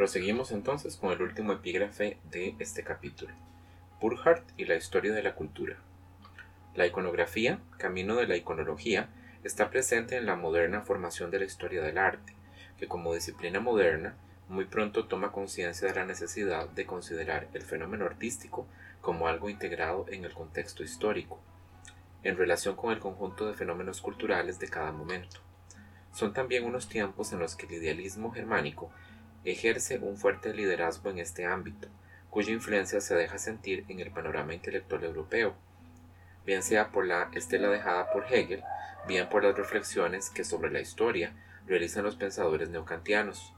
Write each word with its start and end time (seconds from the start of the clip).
Proseguimos 0.00 0.50
entonces 0.50 0.96
con 0.96 1.12
el 1.12 1.20
último 1.20 1.52
epígrafe 1.52 2.16
de 2.30 2.54
este 2.58 2.82
capítulo. 2.82 3.34
Burkhardt 4.00 4.50
y 4.56 4.64
la 4.64 4.76
historia 4.76 5.12
de 5.12 5.22
la 5.22 5.34
cultura. 5.34 5.76
La 6.74 6.86
iconografía, 6.86 7.60
camino 7.76 8.16
de 8.16 8.26
la 8.26 8.34
iconología, 8.34 9.10
está 9.44 9.68
presente 9.68 10.16
en 10.16 10.24
la 10.24 10.36
moderna 10.36 10.80
formación 10.80 11.30
de 11.30 11.40
la 11.40 11.44
historia 11.44 11.82
del 11.82 11.98
arte, 11.98 12.34
que 12.78 12.88
como 12.88 13.12
disciplina 13.12 13.60
moderna 13.60 14.14
muy 14.48 14.64
pronto 14.64 15.04
toma 15.04 15.32
conciencia 15.32 15.88
de 15.88 15.94
la 15.94 16.06
necesidad 16.06 16.66
de 16.70 16.86
considerar 16.86 17.48
el 17.52 17.60
fenómeno 17.60 18.06
artístico 18.06 18.66
como 19.02 19.28
algo 19.28 19.50
integrado 19.50 20.06
en 20.08 20.24
el 20.24 20.32
contexto 20.32 20.82
histórico, 20.82 21.38
en 22.22 22.38
relación 22.38 22.74
con 22.74 22.90
el 22.92 23.00
conjunto 23.00 23.46
de 23.46 23.52
fenómenos 23.52 24.00
culturales 24.00 24.58
de 24.58 24.68
cada 24.68 24.92
momento. 24.92 25.40
Son 26.14 26.32
también 26.32 26.64
unos 26.64 26.88
tiempos 26.88 27.34
en 27.34 27.38
los 27.38 27.54
que 27.54 27.66
el 27.66 27.72
idealismo 27.72 28.32
germánico 28.32 28.90
ejerce 29.44 29.98
un 29.98 30.16
fuerte 30.16 30.52
liderazgo 30.52 31.10
en 31.10 31.18
este 31.18 31.46
ámbito, 31.46 31.88
cuya 32.28 32.52
influencia 32.52 33.00
se 33.00 33.14
deja 33.14 33.38
sentir 33.38 33.84
en 33.88 34.00
el 34.00 34.10
panorama 34.10 34.54
intelectual 34.54 35.04
europeo, 35.04 35.54
bien 36.46 36.62
sea 36.62 36.90
por 36.90 37.06
la 37.06 37.30
estela 37.34 37.68
dejada 37.68 38.10
por 38.12 38.24
Hegel, 38.32 38.62
bien 39.06 39.28
por 39.28 39.44
las 39.44 39.56
reflexiones 39.56 40.30
que 40.30 40.44
sobre 40.44 40.70
la 40.70 40.80
historia 40.80 41.32
realizan 41.66 42.04
los 42.04 42.16
pensadores 42.16 42.68
neocantianos. 42.68 43.54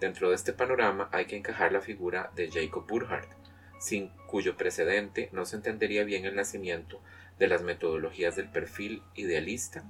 Dentro 0.00 0.28
de 0.28 0.36
este 0.36 0.52
panorama 0.52 1.08
hay 1.12 1.26
que 1.26 1.36
encajar 1.36 1.72
la 1.72 1.80
figura 1.80 2.30
de 2.34 2.50
Jacob 2.50 2.86
Burckhardt, 2.86 3.30
sin 3.78 4.08
cuyo 4.26 4.56
precedente 4.56 5.28
no 5.32 5.44
se 5.44 5.56
entendería 5.56 6.04
bien 6.04 6.24
el 6.24 6.36
nacimiento 6.36 7.00
de 7.38 7.48
las 7.48 7.62
metodologías 7.62 8.36
del 8.36 8.48
perfil 8.48 9.02
idealista 9.14 9.84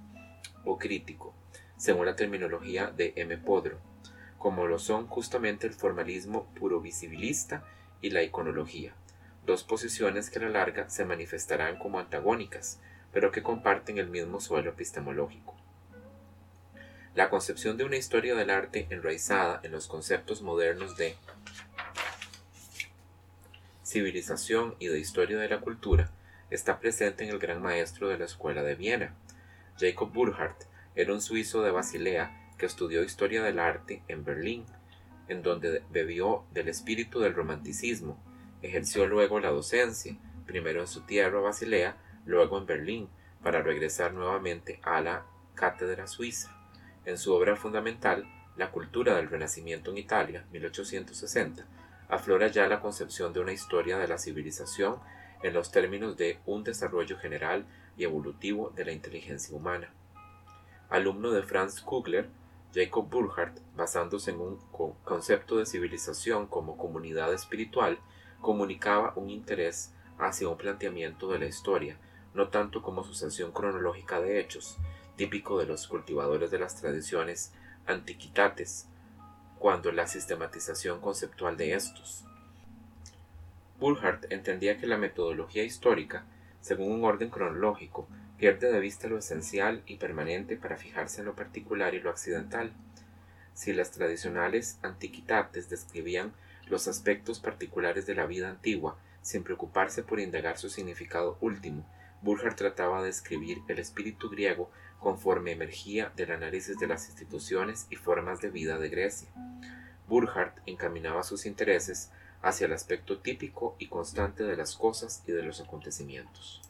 o 0.65 0.79
crítico, 0.79 1.35
según 1.77 2.07
la 2.07 2.16
terminología 2.16 2.91
de 2.91 3.13
M. 3.16 3.37
Podro 3.39 3.79
como 4.47 4.69
lo 4.69 4.79
son 4.79 5.09
justamente 5.09 5.67
el 5.67 5.73
formalismo 5.73 6.47
puro 6.55 6.80
visibilista 6.80 7.65
y 8.01 8.11
la 8.11 8.23
iconología, 8.23 8.95
dos 9.45 9.65
posiciones 9.65 10.30
que 10.30 10.38
a 10.38 10.43
la 10.43 10.51
larga 10.51 10.88
se 10.88 11.05
manifestarán 11.05 11.80
como 11.80 11.99
antagónicas, 11.99 12.79
pero 13.13 13.33
que 13.33 13.43
comparten 13.43 13.99
el 13.99 14.09
mismo 14.09 14.38
suelo 14.38 14.71
epistemológico. 14.71 15.57
La 17.16 17.29
concepción 17.29 17.77
de 17.77 17.83
una 17.83 17.97
historia 17.97 18.37
del 18.37 18.51
arte 18.51 18.87
enraizada 18.91 19.59
en 19.65 19.73
los 19.73 19.88
conceptos 19.88 20.43
modernos 20.43 20.97
de 20.97 21.16
civilización 23.85 24.77
y 24.79 24.87
de 24.87 25.01
historia 25.01 25.38
de 25.38 25.49
la 25.49 25.59
cultura 25.59 26.13
está 26.51 26.79
presente 26.79 27.25
en 27.25 27.31
el 27.31 27.41
gran 27.41 27.60
maestro 27.60 28.10
de 28.10 28.19
la 28.19 28.27
escuela 28.27 28.63
de 28.63 28.77
Viena. 28.77 29.13
Jacob 29.77 30.13
Burckhardt 30.13 30.69
era 30.95 31.13
un 31.13 31.21
suizo 31.21 31.63
de 31.63 31.73
Basilea 31.73 32.46
que 32.59 32.66
estudió 32.66 33.02
historia 33.02 33.43
del 33.43 33.59
arte 33.59 34.02
en 34.09 34.24
Berlín, 34.24 34.65
en 35.29 35.43
donde 35.43 35.82
bebió 35.90 36.45
del 36.52 36.68
espíritu 36.68 37.21
del 37.21 37.35
romanticismo. 37.35 38.23
Ejerció 38.63 39.07
luego 39.07 39.40
la 39.40 39.51
docencia, 39.51 40.16
primero 40.46 40.80
en 40.80 40.87
su 40.87 41.02
tierra 41.02 41.40
Basilea, 41.40 41.96
luego 42.24 42.59
en 42.59 42.66
Berlín, 42.66 43.09
para 43.43 43.63
regresar 43.63 44.15
nuevamente 44.15 44.80
a 44.82 45.01
la 45.01 45.26
cátedra 45.54 46.07
suiza. 46.07 46.57
En 47.04 47.18
su 47.18 47.32
obra 47.32 47.57
fundamental, 47.57 48.26
La 48.57 48.70
cultura 48.70 49.16
del 49.16 49.29
Renacimiento 49.29 49.91
en 49.91 49.98
Italia, 49.98 50.46
1860, 50.51 51.66
aflora 52.09 52.48
ya 52.48 52.66
la 52.68 52.80
concepción 52.80 53.32
de 53.32 53.41
una 53.41 53.52
historia 53.52 53.98
de 53.98 54.09
la 54.09 54.16
civilización 54.16 54.98
en 55.43 55.52
los 55.52 55.70
términos 55.70 56.16
de 56.16 56.38
un 56.46 56.65
desarrollo 56.65 57.18
general 57.18 57.66
y 57.96 58.04
evolutivo 58.04 58.70
de 58.70 58.85
la 58.87 58.93
inteligencia 58.93 59.54
humana. 59.54 59.93
Alumno 60.88 61.32
de 61.32 61.43
Franz 61.43 61.80
Kugler, 61.80 62.29
Jacob 62.77 63.09
Burckhardt, 63.09 63.59
basándose 63.74 64.32
en 64.32 64.38
un 64.38 64.59
concepto 65.03 65.56
de 65.56 65.65
civilización 65.65 66.47
como 66.47 66.77
comunidad 66.77 67.32
espiritual, 67.32 67.99
comunicaba 68.43 69.15
un 69.16 69.31
interés 69.31 69.94
hacia 70.19 70.47
un 70.50 70.59
planteamiento 70.59 71.32
de 71.32 71.38
la 71.38 71.47
historia, 71.47 71.97
no 72.34 72.48
tanto 72.48 72.82
como 72.82 73.03
sucesión 73.03 73.50
cronológica 73.50 74.20
de 74.20 74.41
hechos, 74.41 74.76
típico 75.16 75.59
de 75.59 75.64
los 75.64 75.88
cultivadores 75.88 76.50
de 76.50 76.59
las 76.59 76.76
tradiciones 76.76 77.54
antiquitates, 77.87 78.87
cuando 79.58 79.91
la 79.91 80.06
sistematización 80.06 81.00
conceptual 81.00 81.56
de 81.56 81.72
estos. 81.72 82.26
Burckhardt 83.81 84.31
entendía 84.31 84.76
que 84.76 84.87
la 84.87 84.98
metodología 84.98 85.64
histórica, 85.64 86.26
según 86.60 86.93
un 86.93 87.04
orden 87.04 87.31
cronológico, 87.31 88.06
pierde 88.38 88.70
de 88.70 88.80
vista 88.80 89.08
lo 89.08 89.19
esencial 89.19 89.82
y 89.86 89.97
permanente 89.97 90.56
para 90.56 90.76
fijarse 90.76 91.20
en 91.20 91.26
lo 91.26 91.34
particular 91.34 91.94
y 91.94 92.00
lo 92.00 92.10
accidental. 92.10 92.72
Si 93.54 93.72
las 93.72 93.91
tradicionales 93.91 94.78
antiquitates 94.82 95.70
describían 95.70 96.32
los 96.66 96.88
aspectos 96.88 97.41
particulares 97.41 98.06
de 98.06 98.14
la 98.14 98.26
vida 98.26 98.50
antigua, 98.50 98.98
sin 99.22 99.42
preocuparse 99.42 100.02
por 100.02 100.20
indagar 100.20 100.58
su 100.58 100.69
significado 100.69 101.38
último, 101.41 101.86
Burckhardt 102.22 102.56
trataba 102.56 103.00
de 103.00 103.08
describir 103.08 103.58
el 103.69 103.78
espíritu 103.78 104.28
griego 104.28 104.70
conforme 105.00 105.52
emergía 105.52 106.12
del 106.16 106.32
análisis 106.32 106.78
de 106.78 106.86
las 106.86 107.08
instituciones 107.08 107.86
y 107.91 107.96
formas 107.96 108.41
de 108.41 108.50
vida 108.50 108.78
de 108.78 108.88
Grecia. 108.88 109.28
Burckhardt 110.08 110.58
encaminaba 110.66 111.22
sus 111.22 111.46
intereses 111.46 112.10
hacia 112.42 112.66
el 112.66 112.72
aspecto 112.72 113.19
típico 113.19 113.76
y 113.78 113.88
constante 113.88 114.44
de 114.44 114.56
las 114.56 114.76
cosas 114.76 115.22
y 115.26 115.32
de 115.32 115.42
los 115.42 115.60
acontecimientos. 115.60 116.66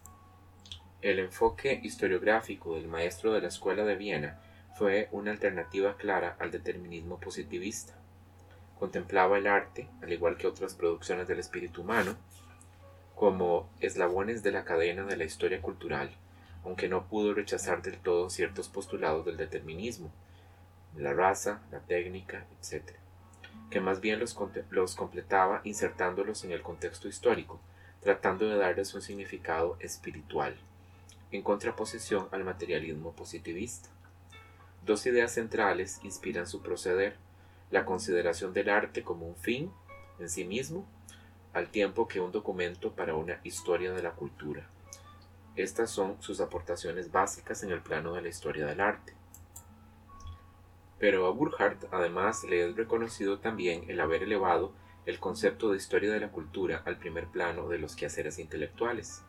El 1.02 1.18
enfoque 1.18 1.78
historiográfico 1.82 2.74
del 2.74 2.88
maestro 2.88 3.34
de 3.34 3.42
la 3.42 3.48
Escuela 3.48 3.84
de 3.84 3.96
Viena 3.96 4.40
fue 4.78 5.08
una 5.12 5.30
alternativa 5.30 5.94
clara 5.98 6.36
al 6.38 6.50
determinismo 6.50 7.20
positivista. 7.20 7.92
Contemplaba 8.78 9.36
el 9.36 9.46
arte, 9.46 9.90
al 10.00 10.10
igual 10.10 10.38
que 10.38 10.46
otras 10.46 10.74
producciones 10.74 11.28
del 11.28 11.38
espíritu 11.38 11.82
humano, 11.82 12.16
como 13.14 13.68
eslabones 13.80 14.42
de 14.42 14.52
la 14.52 14.64
cadena 14.64 15.04
de 15.04 15.18
la 15.18 15.24
historia 15.24 15.60
cultural, 15.60 16.10
aunque 16.64 16.88
no 16.88 17.06
pudo 17.08 17.34
rechazar 17.34 17.82
del 17.82 17.98
todo 17.98 18.30
ciertos 18.30 18.70
postulados 18.70 19.26
del 19.26 19.36
determinismo, 19.36 20.10
la 20.96 21.12
raza, 21.12 21.60
la 21.70 21.80
técnica, 21.80 22.46
etc., 22.58 22.92
que 23.70 23.80
más 23.80 24.00
bien 24.00 24.18
los, 24.18 24.34
los 24.70 24.96
completaba 24.96 25.60
insertándolos 25.62 26.42
en 26.44 26.52
el 26.52 26.62
contexto 26.62 27.06
histórico, 27.06 27.60
tratando 28.00 28.48
de 28.48 28.56
darles 28.56 28.94
un 28.94 29.02
significado 29.02 29.76
espiritual 29.80 30.56
en 31.32 31.42
contraposición 31.42 32.28
al 32.30 32.44
materialismo 32.44 33.12
positivista. 33.12 33.88
Dos 34.84 35.06
ideas 35.06 35.32
centrales 35.32 36.00
inspiran 36.04 36.46
su 36.46 36.62
proceder, 36.62 37.16
la 37.70 37.84
consideración 37.84 38.52
del 38.52 38.70
arte 38.70 39.02
como 39.02 39.26
un 39.26 39.36
fin 39.36 39.72
en 40.20 40.30
sí 40.30 40.44
mismo, 40.44 40.86
al 41.52 41.68
tiempo 41.70 42.06
que 42.06 42.20
un 42.20 42.30
documento 42.30 42.92
para 42.92 43.14
una 43.14 43.40
historia 43.42 43.92
de 43.92 44.02
la 44.02 44.12
cultura. 44.12 44.68
Estas 45.56 45.90
son 45.90 46.20
sus 46.22 46.40
aportaciones 46.40 47.10
básicas 47.10 47.62
en 47.62 47.70
el 47.70 47.80
plano 47.80 48.12
de 48.12 48.22
la 48.22 48.28
historia 48.28 48.66
del 48.66 48.80
arte. 48.80 49.14
Pero 50.98 51.26
a 51.26 51.30
Burckhardt 51.30 51.92
además 51.92 52.44
le 52.44 52.68
es 52.68 52.76
reconocido 52.76 53.38
también 53.38 53.90
el 53.90 54.00
haber 54.00 54.22
elevado 54.22 54.72
el 55.06 55.18
concepto 55.18 55.70
de 55.70 55.76
historia 55.76 56.12
de 56.12 56.20
la 56.20 56.30
cultura 56.30 56.82
al 56.84 56.98
primer 56.98 57.26
plano 57.26 57.68
de 57.68 57.78
los 57.78 57.96
quehaceres 57.96 58.38
intelectuales 58.38 59.22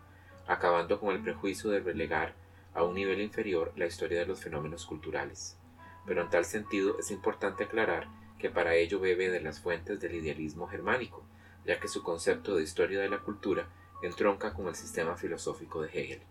acabando 0.48 1.00
con 1.00 1.14
el 1.14 1.22
prejuicio 1.22 1.70
de 1.70 1.82
relegar 1.82 2.34
a 2.74 2.84
un 2.84 2.96
nivel 2.96 3.22
inferior 3.22 3.74
la 3.76 3.86
historia 3.86 4.20
de 4.20 4.26
los 4.26 4.42
fenómenos 4.42 4.86
culturales. 4.86 5.58
Pero 6.06 6.22
en 6.22 6.30
tal 6.30 6.46
sentido 6.46 6.98
es 7.00 7.12
importante 7.12 7.66
aclarar 7.66 8.08
que 8.40 8.50
para 8.50 8.76
ello 8.76 9.00
bebe 9.00 9.30
de 9.30 9.42
las 9.42 9.60
fuentes 9.60 10.00
del 10.00 10.16
idealismo 10.16 10.68
germánico, 10.68 11.24
ya 11.66 11.80
que 11.80 11.88
su 11.88 12.04
concepto 12.04 12.56
de 12.56 12.64
historia 12.64 13.02
de 13.02 13.10
la 13.10 13.20
cultura 13.20 13.68
entronca 14.02 14.54
con 14.54 14.68
el 14.68 14.76
sistema 14.76 15.18
filosófico 15.18 15.82
de 15.82 15.90
Hegel. 15.90 16.22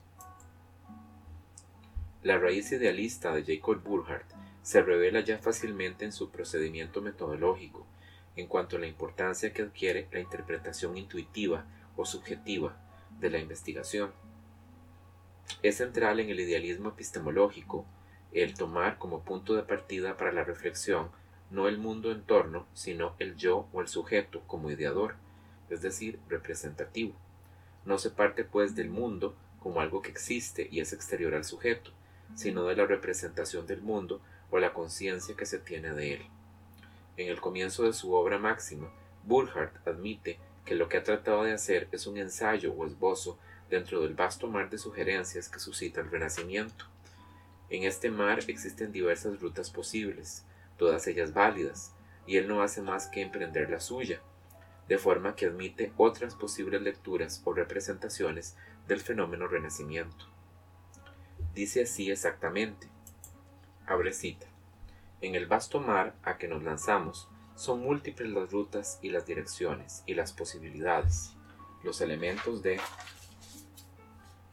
La 2.23 2.39
raíz 2.39 2.73
idealista 2.73 3.35
de 3.35 3.45
Jacob 3.45 3.83
Burckhardt 3.83 4.33
se 4.63 4.83
revela 4.83 5.21
ya 5.21 5.39
fácilmente 5.39 6.05
en 6.05 6.13
su 6.13 6.31
procedimiento 6.31 7.03
metodológico, 7.03 7.87
en 8.35 8.47
cuanto 8.47 8.77
a 8.77 8.81
la 8.81 8.87
importancia 8.87 9.53
que 9.53 9.63
adquiere 9.63 10.09
la 10.11 10.21
interpretación 10.21 10.97
intuitiva 10.97 11.65
o 11.97 12.05
subjetiva 12.05 12.77
de 13.21 13.31
la 13.31 13.39
investigación. 13.39 14.13
Es 15.63 15.77
central 15.77 16.21
en 16.21 16.31
el 16.31 16.41
idealismo 16.41 16.91
epistemológico 16.91 17.87
el 18.33 18.55
tomar 18.55 18.99
como 18.99 19.23
punto 19.23 19.55
de 19.55 19.63
partida 19.63 20.17
para 20.17 20.33
la 20.33 20.45
reflexión 20.45 21.11
no 21.51 21.69
el 21.69 21.79
mundo 21.79 22.11
en 22.11 22.23
torno, 22.23 22.67
sino 22.75 23.15
el 23.19 23.37
yo 23.37 23.69
o 23.73 23.81
el 23.81 23.89
sujeto 23.89 24.43
como 24.47 24.71
ideador, 24.71 25.15
es 25.71 25.81
decir, 25.81 26.19
representativo. 26.29 27.15
No 27.85 27.99
se 27.99 28.11
parte 28.11 28.45
pues 28.45 28.75
del 28.75 28.91
mundo 28.91 29.37
como 29.61 29.81
algo 29.81 30.03
que 30.03 30.11
existe 30.11 30.69
y 30.71 30.81
es 30.81 30.93
exterior 30.93 31.35
al 31.35 31.45
sujeto, 31.45 31.93
sino 32.35 32.65
de 32.65 32.77
la 32.77 32.87
representación 32.87 33.67
del 33.67 33.81
mundo 33.81 34.21
o 34.51 34.59
la 34.59 34.73
conciencia 34.73 35.37
que 35.37 35.47
se 35.47 35.59
tiene 35.59 35.93
de 35.93 36.15
él. 36.15 36.27
En 37.17 37.29
el 37.29 37.41
comienzo 37.41 37.85
de 37.85 37.93
su 37.93 38.13
obra 38.13 38.39
máxima, 38.39 38.91
Burckhardt 39.25 39.87
admite 39.87 40.39
que 40.67 40.75
lo 40.75 40.89
que 40.89 40.99
ha 40.99 41.05
tratado 41.05 41.45
de 41.45 41.53
hacer 41.53 41.89
es 41.93 42.07
un 42.07 42.19
ensayo 42.19 42.75
o 42.75 42.87
esbozo 42.87 43.39
dentro 43.71 44.03
del 44.03 44.15
vasto 44.15 44.49
mar 44.49 44.69
de 44.69 44.79
sugerencias 44.79 45.49
que 45.49 45.61
suscita 45.61 46.01
el 46.01 46.11
Renacimiento. 46.11 46.85
En 47.71 47.85
este 47.85 48.11
mar 48.11 48.41
existen 48.47 48.93
diversas 48.93 49.41
rutas 49.41 49.71
posibles, 49.71 50.45
todas 50.77 51.07
ellas 51.07 51.33
válidas, 51.33 51.93
y 52.27 52.37
él 52.37 52.49
no 52.49 52.63
hace 52.63 52.83
más 52.83 53.07
que 53.07 53.23
emprender 53.23 53.71
la 53.71 53.81
suya, 53.81 54.21
de 54.89 54.99
forma 54.99 55.35
que 55.35 55.47
admite 55.47 55.93
otras 55.97 56.35
posibles 56.35 56.83
lecturas 56.83 57.41
o 57.45 57.53
representaciones 57.53 58.57
del 58.87 59.01
fenómeno 59.01 59.49
renacimiento. 59.49 60.27
Dice 61.55 61.83
así 61.83 62.11
exactamente. 62.11 62.89
Abre 63.87 64.13
cita. 64.13 64.47
En 65.21 65.35
el 65.35 65.47
vasto 65.47 65.81
mar 65.81 66.15
a 66.23 66.39
que 66.39 66.49
nos 66.49 66.63
lanzamos, 66.63 67.29
son 67.57 67.81
múltiples 67.81 68.31
las 68.31 68.53
rutas 68.53 68.99
y 69.03 69.11
las 69.11 69.27
direcciones 69.27 70.05
y 70.07 70.15
las 70.15 70.33
posibilidades, 70.33 71.33
los 71.83 72.01
elementos 72.01 72.63
de 72.63 72.79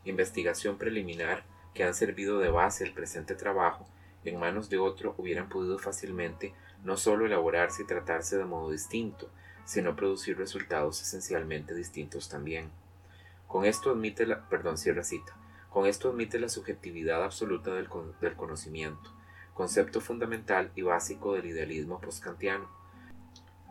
investigación 0.06 0.78
preliminar 0.78 1.44
que 1.74 1.84
han 1.84 1.94
servido 1.94 2.40
de 2.40 2.50
base 2.50 2.86
al 2.86 2.94
presente 2.94 3.36
trabajo 3.36 3.88
en 4.26 4.40
manos 4.40 4.70
de 4.70 4.78
otro 4.78 5.16
hubieran 5.18 5.50
podido 5.50 5.78
fácilmente 5.78 6.54
no 6.84 6.98
solo 6.98 7.26
elaborarse 7.26 7.84
y 7.84 7.86
tratarse 7.86 8.38
de 8.38 8.46
modo 8.46 8.72
distinto, 8.72 9.30
sino 9.66 9.96
producir 9.96 10.38
resultados 10.38 11.02
esencialmente 11.02 11.74
distintos 11.74 12.30
también. 12.30 12.72
Con 13.48 13.66
esto 13.66 13.92
admite 13.92 14.26
la, 14.26 14.48
perdón, 14.50 14.78
cierra 14.78 15.04
cita. 15.04 15.36
Con 15.70 15.88
esto 15.88 16.10
admite 16.10 16.40
la 16.40 16.50
subjetividad 16.50 17.24
absoluta 17.24 17.74
del, 17.74 17.90
del 18.22 18.36
conocimiento, 18.36 19.12
concepto 19.54 20.02
fundamental 20.02 20.72
y 20.76 20.82
básico 20.84 21.34
del 21.34 21.46
idealismo 21.46 22.00
postkantiano. 22.00 22.82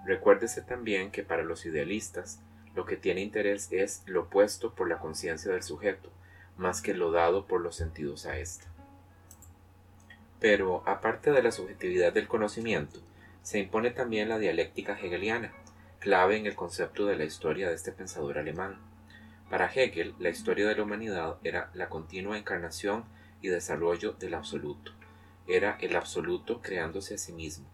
Recuérdese 0.05 0.63
también 0.63 1.11
que 1.11 1.23
para 1.23 1.45
los 1.45 1.65
idealistas 1.65 2.41
lo 2.75 2.87
que 2.87 2.97
tiene 2.97 3.21
interés 3.21 3.69
es 3.71 4.03
lo 4.07 4.29
puesto 4.29 4.75
por 4.75 4.89
la 4.89 4.99
conciencia 4.99 5.53
del 5.53 5.63
sujeto, 5.63 6.11
más 6.57 6.81
que 6.81 6.95
lo 6.95 7.11
dado 7.11 7.47
por 7.47 7.61
los 7.61 7.77
sentidos 7.77 8.27
a 8.27 8.39
ésta. 8.39 8.67
Pero, 10.41 10.83
aparte 10.87 11.31
de 11.31 11.43
la 11.43 11.53
subjetividad 11.53 12.13
del 12.13 12.27
conocimiento, 12.27 13.01
se 13.43 13.59
impone 13.59 13.91
también 13.91 14.29
la 14.29 14.39
dialéctica 14.39 14.99
hegeliana, 14.99 15.53
clave 15.99 16.37
en 16.37 16.47
el 16.47 16.57
concepto 16.57 17.07
de 17.07 17.17
la 17.17 17.25
historia 17.25 17.69
de 17.69 17.75
este 17.75 17.93
pensador 17.93 18.39
alemán. 18.39 18.79
Para 19.51 19.73
Hegel, 19.73 20.15
la 20.19 20.31
historia 20.31 20.67
de 20.67 20.75
la 20.75 20.83
humanidad 20.83 21.37
era 21.45 21.71
la 21.75 21.89
continua 21.89 22.39
encarnación 22.39 23.05
y 23.41 23.49
desarrollo 23.49 24.13
del 24.13 24.35
absoluto. 24.35 24.93
Era 25.47 25.77
el 25.81 25.95
absoluto 25.95 26.61
creándose 26.61 27.15
a 27.15 27.19
sí 27.19 27.33
mismo. 27.33 27.67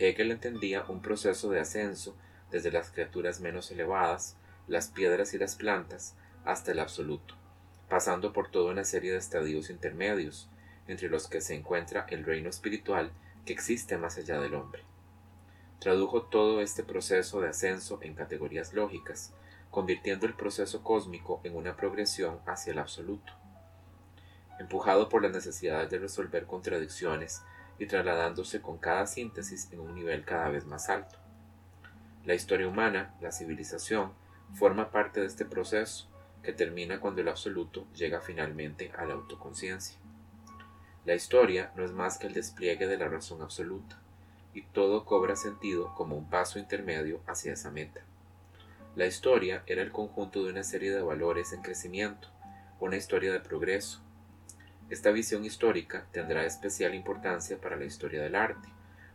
Hegel 0.00 0.30
entendía 0.30 0.84
un 0.88 1.02
proceso 1.02 1.50
de 1.50 1.60
ascenso 1.60 2.16
desde 2.50 2.72
las 2.72 2.90
criaturas 2.90 3.40
menos 3.40 3.70
elevadas, 3.70 4.36
las 4.66 4.88
piedras 4.88 5.34
y 5.34 5.38
las 5.38 5.56
plantas, 5.56 6.16
hasta 6.46 6.72
el 6.72 6.78
absoluto, 6.78 7.34
pasando 7.90 8.32
por 8.32 8.50
toda 8.50 8.72
una 8.72 8.84
serie 8.84 9.12
de 9.12 9.18
estadios 9.18 9.68
intermedios, 9.68 10.48
entre 10.88 11.10
los 11.10 11.28
que 11.28 11.42
se 11.42 11.54
encuentra 11.54 12.06
el 12.08 12.24
reino 12.24 12.48
espiritual 12.48 13.12
que 13.44 13.52
existe 13.52 13.98
más 13.98 14.16
allá 14.16 14.40
del 14.40 14.54
hombre. 14.54 14.82
Tradujo 15.80 16.22
todo 16.22 16.62
este 16.62 16.82
proceso 16.82 17.42
de 17.42 17.50
ascenso 17.50 17.98
en 18.02 18.14
categorías 18.14 18.72
lógicas, 18.72 19.34
convirtiendo 19.70 20.26
el 20.26 20.34
proceso 20.34 20.82
cósmico 20.82 21.42
en 21.44 21.54
una 21.54 21.76
progresión 21.76 22.40
hacia 22.46 22.72
el 22.72 22.78
absoluto. 22.78 23.34
Empujado 24.58 25.10
por 25.10 25.22
las 25.22 25.32
necesidades 25.32 25.90
de 25.90 25.98
resolver 25.98 26.46
contradicciones 26.46 27.42
y 27.80 27.86
trasladándose 27.86 28.60
con 28.60 28.78
cada 28.78 29.08
síntesis 29.08 29.68
en 29.72 29.80
un 29.80 29.96
nivel 29.96 30.24
cada 30.24 30.50
vez 30.50 30.66
más 30.66 30.88
alto. 30.88 31.18
La 32.24 32.34
historia 32.34 32.68
humana, 32.68 33.14
la 33.20 33.32
civilización, 33.32 34.12
forma 34.54 34.90
parte 34.90 35.20
de 35.20 35.26
este 35.26 35.46
proceso 35.46 36.06
que 36.42 36.52
termina 36.52 37.00
cuando 37.00 37.22
el 37.22 37.28
absoluto 37.28 37.86
llega 37.94 38.20
finalmente 38.20 38.92
a 38.96 39.06
la 39.06 39.14
autoconciencia. 39.14 39.98
La 41.06 41.14
historia 41.14 41.72
no 41.74 41.84
es 41.84 41.92
más 41.92 42.18
que 42.18 42.26
el 42.26 42.34
despliegue 42.34 42.86
de 42.86 42.98
la 42.98 43.08
razón 43.08 43.40
absoluta, 43.40 43.98
y 44.52 44.62
todo 44.62 45.06
cobra 45.06 45.34
sentido 45.34 45.94
como 45.94 46.16
un 46.16 46.28
paso 46.28 46.58
intermedio 46.58 47.22
hacia 47.26 47.54
esa 47.54 47.70
meta. 47.70 48.02
La 48.94 49.06
historia 49.06 49.62
era 49.66 49.80
el 49.80 49.92
conjunto 49.92 50.44
de 50.44 50.50
una 50.50 50.64
serie 50.64 50.92
de 50.92 51.00
valores 51.00 51.54
en 51.54 51.62
crecimiento, 51.62 52.28
una 52.78 52.96
historia 52.96 53.32
de 53.32 53.40
progreso. 53.40 54.02
Esta 54.90 55.12
visión 55.12 55.44
histórica 55.44 56.04
tendrá 56.10 56.44
especial 56.44 56.96
importancia 56.96 57.60
para 57.60 57.76
la 57.76 57.84
historia 57.84 58.20
del 58.22 58.34
arte, 58.34 58.68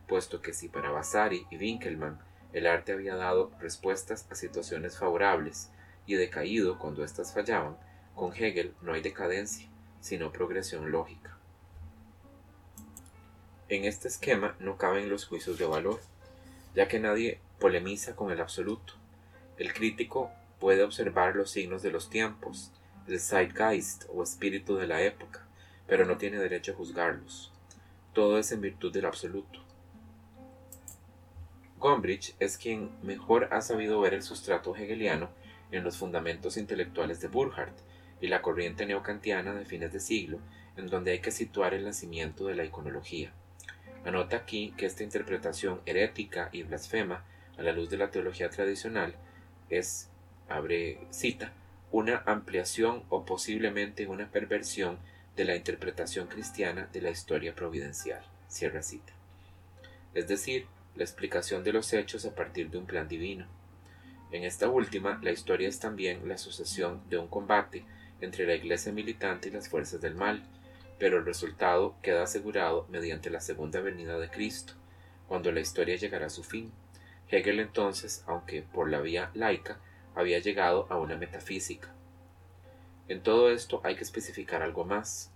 puesto 0.08 0.40
que 0.40 0.54
si 0.54 0.70
para 0.70 0.90
Vasari 0.90 1.46
y 1.50 1.58
Winkelmann 1.58 2.18
el 2.54 2.66
arte 2.66 2.92
había 2.92 3.14
dado 3.14 3.52
respuestas 3.60 4.26
a 4.30 4.36
situaciones 4.36 4.96
favorables 4.96 5.70
y 6.06 6.14
decaído 6.14 6.78
cuando 6.78 7.04
éstas 7.04 7.34
fallaban, 7.34 7.76
con 8.14 8.32
Hegel 8.34 8.74
no 8.80 8.94
hay 8.94 9.02
decadencia, 9.02 9.68
sino 10.00 10.32
progresión 10.32 10.90
lógica. 10.90 11.36
En 13.68 13.84
este 13.84 14.08
esquema 14.08 14.56
no 14.58 14.78
caben 14.78 15.10
los 15.10 15.26
juicios 15.26 15.58
de 15.58 15.66
valor, 15.66 16.00
ya 16.74 16.88
que 16.88 17.00
nadie 17.00 17.38
polemiza 17.58 18.16
con 18.16 18.30
el 18.30 18.40
absoluto. 18.40 18.94
El 19.58 19.74
crítico 19.74 20.30
puede 20.58 20.84
observar 20.84 21.36
los 21.36 21.50
signos 21.50 21.82
de 21.82 21.90
los 21.90 22.08
tiempos, 22.08 22.72
el 23.06 23.20
zeitgeist 23.20 24.04
o 24.08 24.22
espíritu 24.22 24.76
de 24.76 24.86
la 24.86 25.02
época, 25.02 25.45
pero 25.86 26.04
no 26.04 26.16
tiene 26.16 26.38
derecho 26.38 26.72
a 26.72 26.76
juzgarlos. 26.76 27.52
Todo 28.12 28.38
es 28.38 28.52
en 28.52 28.60
virtud 28.60 28.92
del 28.92 29.06
absoluto. 29.06 29.60
Gombrich 31.78 32.34
es 32.40 32.56
quien 32.56 32.90
mejor 33.02 33.48
ha 33.52 33.60
sabido 33.60 34.00
ver 34.00 34.14
el 34.14 34.22
sustrato 34.22 34.74
hegeliano 34.74 35.28
en 35.70 35.84
los 35.84 35.96
fundamentos 35.96 36.56
intelectuales 36.56 37.20
de 37.20 37.28
Burckhardt 37.28 37.78
y 38.20 38.28
la 38.28 38.42
corriente 38.42 38.86
neocantiana 38.86 39.54
de 39.54 39.64
fines 39.64 39.92
de 39.92 40.00
siglo, 40.00 40.38
en 40.76 40.86
donde 40.86 41.12
hay 41.12 41.18
que 41.20 41.30
situar 41.30 41.74
el 41.74 41.84
nacimiento 41.84 42.46
de 42.46 42.54
la 42.54 42.64
iconología. 42.64 43.32
Anota 44.04 44.36
aquí 44.36 44.72
que 44.76 44.86
esta 44.86 45.02
interpretación 45.02 45.80
herética 45.84 46.48
y 46.52 46.62
blasfema 46.62 47.24
a 47.58 47.62
la 47.62 47.72
luz 47.72 47.90
de 47.90 47.98
la 47.98 48.10
teología 48.10 48.50
tradicional 48.50 49.14
es, 49.68 50.08
abre 50.48 51.06
cita, 51.10 51.52
una 51.90 52.22
ampliación 52.26 53.04
o 53.08 53.24
posiblemente 53.24 54.06
una 54.06 54.30
perversión 54.30 54.98
de 55.36 55.44
la 55.44 55.54
interpretación 55.54 56.28
cristiana 56.28 56.88
de 56.92 57.02
la 57.02 57.10
historia 57.10 57.54
providencial. 57.54 58.22
Cierra 58.48 58.82
cita. 58.82 59.12
Es 60.14 60.28
decir, 60.28 60.66
la 60.94 61.04
explicación 61.04 61.62
de 61.62 61.72
los 61.72 61.92
hechos 61.92 62.24
a 62.24 62.34
partir 62.34 62.70
de 62.70 62.78
un 62.78 62.86
plan 62.86 63.06
divino. 63.06 63.46
En 64.32 64.44
esta 64.44 64.68
última, 64.68 65.20
la 65.22 65.30
historia 65.30 65.68
es 65.68 65.78
también 65.78 66.26
la 66.26 66.38
sucesión 66.38 67.02
de 67.10 67.18
un 67.18 67.28
combate 67.28 67.84
entre 68.20 68.46
la 68.46 68.54
iglesia 68.54 68.92
militante 68.92 69.48
y 69.48 69.52
las 69.52 69.68
fuerzas 69.68 70.00
del 70.00 70.14
mal, 70.14 70.42
pero 70.98 71.18
el 71.18 71.26
resultado 71.26 71.94
queda 72.02 72.22
asegurado 72.22 72.86
mediante 72.88 73.28
la 73.28 73.40
segunda 73.40 73.80
venida 73.80 74.18
de 74.18 74.30
Cristo, 74.30 74.72
cuando 75.28 75.52
la 75.52 75.60
historia 75.60 75.96
llegará 75.96 76.26
a 76.26 76.30
su 76.30 76.42
fin. 76.42 76.72
Hegel 77.28 77.60
entonces, 77.60 78.24
aunque 78.26 78.62
por 78.62 78.88
la 78.88 79.00
vía 79.00 79.30
laica, 79.34 79.78
había 80.14 80.38
llegado 80.38 80.86
a 80.88 80.96
una 80.96 81.16
metafísica. 81.16 81.92
En 83.08 83.22
todo 83.22 83.50
esto 83.50 83.80
hay 83.84 83.96
que 83.96 84.02
especificar 84.02 84.62
algo 84.62 84.84
más. 84.84 85.30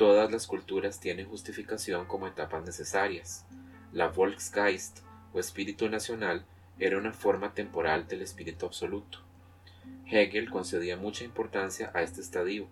Todas 0.00 0.32
las 0.32 0.46
culturas 0.46 0.98
tienen 0.98 1.28
justificación 1.28 2.06
como 2.06 2.26
etapas 2.26 2.64
necesarias. 2.64 3.44
La 3.92 4.08
Volksgeist 4.08 5.00
o 5.34 5.38
espíritu 5.38 5.90
nacional 5.90 6.46
era 6.78 6.96
una 6.96 7.12
forma 7.12 7.52
temporal 7.52 8.08
del 8.08 8.22
espíritu 8.22 8.64
absoluto. 8.64 9.18
Hegel 10.06 10.48
concedía 10.48 10.96
mucha 10.96 11.22
importancia 11.24 11.90
a 11.92 12.00
este 12.00 12.22
estadio 12.22 12.66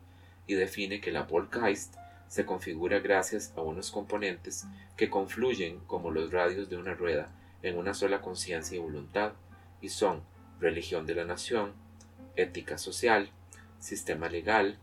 y 0.47 0.54
define 0.54 1.02
que 1.02 1.12
la 1.12 1.25
Volksgeist 1.25 1.97
se 2.28 2.47
configura 2.47 3.00
gracias 3.00 3.52
a 3.58 3.61
unos 3.61 3.90
componentes 3.90 4.64
que 4.97 5.11
confluyen 5.11 5.80
como 5.80 6.11
los 6.11 6.32
radios 6.32 6.70
de 6.70 6.78
una 6.78 6.94
rueda 6.94 7.28
en 7.62 7.76
una 7.76 7.92
sola 7.92 8.23
conciencia 8.23 8.76
y 8.76 8.80
voluntad, 8.80 9.35
y 9.82 9.90
son 9.90 10.23
religión 10.61 11.04
de 11.04 11.16
la 11.16 11.26
nación, 11.26 11.75
ética 12.37 12.78
social, 12.78 13.28
sistema 13.80 14.30
legal, 14.30 14.78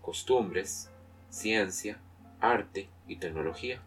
costumbres, 0.00 0.90
ciencia, 1.30 1.98
arte 2.40 2.88
y 3.06 3.16
tecnología. 3.16 3.80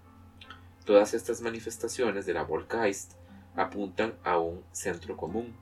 Todas 0.86 1.14
estas 1.14 1.42
manifestaciones 1.42 2.26
de 2.26 2.34
la 2.34 2.44
Volkgeist 2.44 3.14
apuntan 3.56 4.14
a 4.24 4.40
un 4.40 4.64
centro 4.72 5.18
común. 5.18 5.54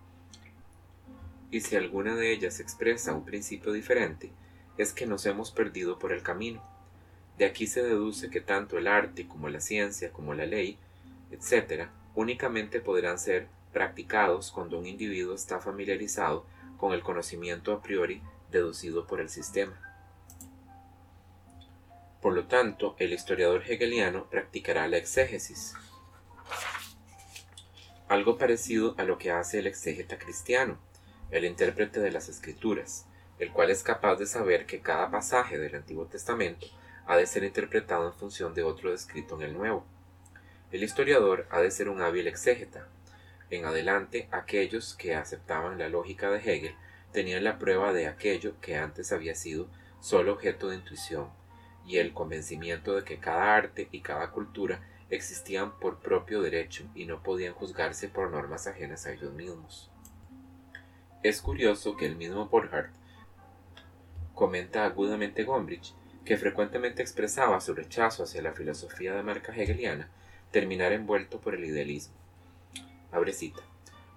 Y 1.52 1.62
si 1.62 1.76
alguna 1.76 2.16
de 2.16 2.32
ellas 2.32 2.60
expresa 2.60 3.14
un 3.14 3.26
principio 3.26 3.72
diferente, 3.72 4.32
es 4.78 4.94
que 4.94 5.06
nos 5.06 5.26
hemos 5.26 5.52
perdido 5.52 6.00
por 6.00 6.14
el 6.14 6.24
camino 6.24 6.64
de 7.40 7.46
aquí 7.46 7.68
se 7.68 7.82
deduce 7.82 8.30
que 8.30 8.42
tanto 8.42 8.78
el 8.78 8.86
arte 8.86 9.26
como 9.26 9.48
la 9.48 9.62
ciencia, 9.62 10.12
como 10.12 10.34
la 10.34 10.46
ley, 10.46 10.78
etc., 11.32 11.88
únicamente 12.14 12.82
podrán 12.82 13.18
ser 13.18 13.48
practicados 13.72 14.52
cuando 14.52 14.78
un 14.78 14.86
individuo 14.86 15.36
está 15.36 15.62
familiarizado 15.62 16.46
con 16.78 16.92
el 16.92 17.02
conocimiento 17.02 17.72
a 17.72 17.82
priori 17.82 18.22
deducido 18.52 19.08
por 19.08 19.22
el 19.22 19.30
sistema. 19.30 19.89
Por 22.22 22.34
lo 22.34 22.48
tanto, 22.48 22.96
el 23.00 23.14
historiador 23.14 23.64
hegeliano 23.66 24.30
practicará 24.30 24.88
la 24.88 24.98
exégesis, 24.98 25.74
algo 28.10 28.38
parecido 28.38 28.96
a 28.98 29.04
lo 29.04 29.18
que 29.18 29.32
hace 29.32 29.60
el 29.60 29.68
exégeta 29.68 30.18
cristiano, 30.18 30.80
el 31.32 31.46
intérprete 31.46 32.00
de 32.00 32.12
las 32.12 32.28
escrituras, 32.28 33.06
el 33.38 33.52
cual 33.52 33.70
es 33.70 33.84
capaz 33.84 34.16
de 34.18 34.26
saber 34.26 34.66
que 34.66 34.82
cada 34.82 35.12
pasaje 35.12 35.58
del 35.58 35.76
Antiguo 35.76 36.08
Testamento 36.08 36.68
ha 37.06 37.16
de 37.16 37.26
ser 37.26 37.44
interpretado 37.44 38.08
en 38.08 38.14
función 38.14 38.54
de 38.54 38.64
otro 38.64 38.92
descrito 38.92 39.36
en 39.36 39.44
el 39.44 39.54
Nuevo. 39.54 39.86
El 40.72 40.84
historiador 40.84 41.48
ha 41.50 41.62
de 41.62 41.72
ser 41.72 41.88
un 41.88 42.02
hábil 42.02 42.28
exégeta. 42.28 42.88
En 43.50 43.66
adelante, 43.66 44.28
aquellos 44.32 44.94
que 44.96 45.16
aceptaban 45.16 45.78
la 45.78 45.88
lógica 45.88 46.30
de 46.30 46.40
Hegel 46.40 46.76
tenían 47.14 47.44
la 47.44 47.58
prueba 47.58 47.94
de 47.94 48.08
aquello 48.08 48.60
que 48.60 48.76
antes 48.76 49.12
había 49.12 49.36
sido 49.36 49.70
solo 50.00 50.34
objeto 50.34 50.70
de 50.70 50.76
intuición, 50.76 51.30
y 51.90 51.98
el 51.98 52.14
convencimiento 52.14 52.96
de 52.96 53.04
que 53.04 53.18
cada 53.18 53.56
arte 53.56 53.90
y 53.92 54.02
cada 54.02 54.30
cultura 54.30 54.80
existían 55.10 55.80
por 55.80 55.98
propio 55.98 56.40
derecho 56.40 56.86
y 56.94 57.06
no 57.06 57.24
podían 57.24 57.56
juzgarse 57.56 58.08
por 58.10 58.30
normas 58.30 58.68
ajenas 58.68 59.08
a 59.08 59.12
ellos 59.12 59.34
mismos. 59.34 59.90
Es 61.24 61.42
curioso 61.42 61.98
que 61.98 62.06
el 62.06 62.16
mismo 62.16 62.48
Borchardt 62.48 62.94
comenta 64.36 64.86
agudamente 64.86 65.44
Gombrich 65.44 65.96
que 66.24 66.38
frecuentemente 66.38 67.02
expresaba 67.02 67.60
su 67.60 67.74
rechazo 67.74 68.22
hacia 68.22 68.44
la 68.44 68.54
filosofía 68.54 69.16
de 69.16 69.24
marca 69.24 69.52
hegeliana 69.52 70.12
terminar 70.52 70.94
envuelto 70.94 71.42
por 71.42 71.56
el 71.56 71.66
idealismo. 71.66 72.14
Abre 73.12 73.34
cita. 73.34 73.62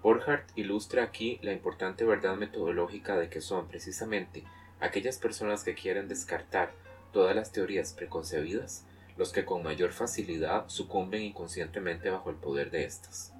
Borchardt 0.02 0.50
ilustra 0.56 1.04
aquí 1.04 1.38
la 1.40 1.52
importante 1.52 2.04
verdad 2.04 2.36
metodológica 2.36 3.16
de 3.16 3.30
que 3.30 3.40
son 3.40 3.66
precisamente 3.66 4.44
aquellas 4.78 5.16
personas 5.16 5.64
que 5.64 5.74
quieren 5.74 6.06
descartar 6.06 6.81
todas 7.12 7.36
las 7.36 7.52
teorías 7.52 7.92
preconcebidas 7.92 8.84
los 9.16 9.32
que 9.32 9.44
con 9.44 9.62
mayor 9.62 9.92
facilidad 9.92 10.64
sucumben 10.68 11.22
inconscientemente 11.22 12.10
bajo 12.10 12.30
el 12.30 12.36
poder 12.36 12.70
de 12.70 12.84
éstas. 12.84 13.32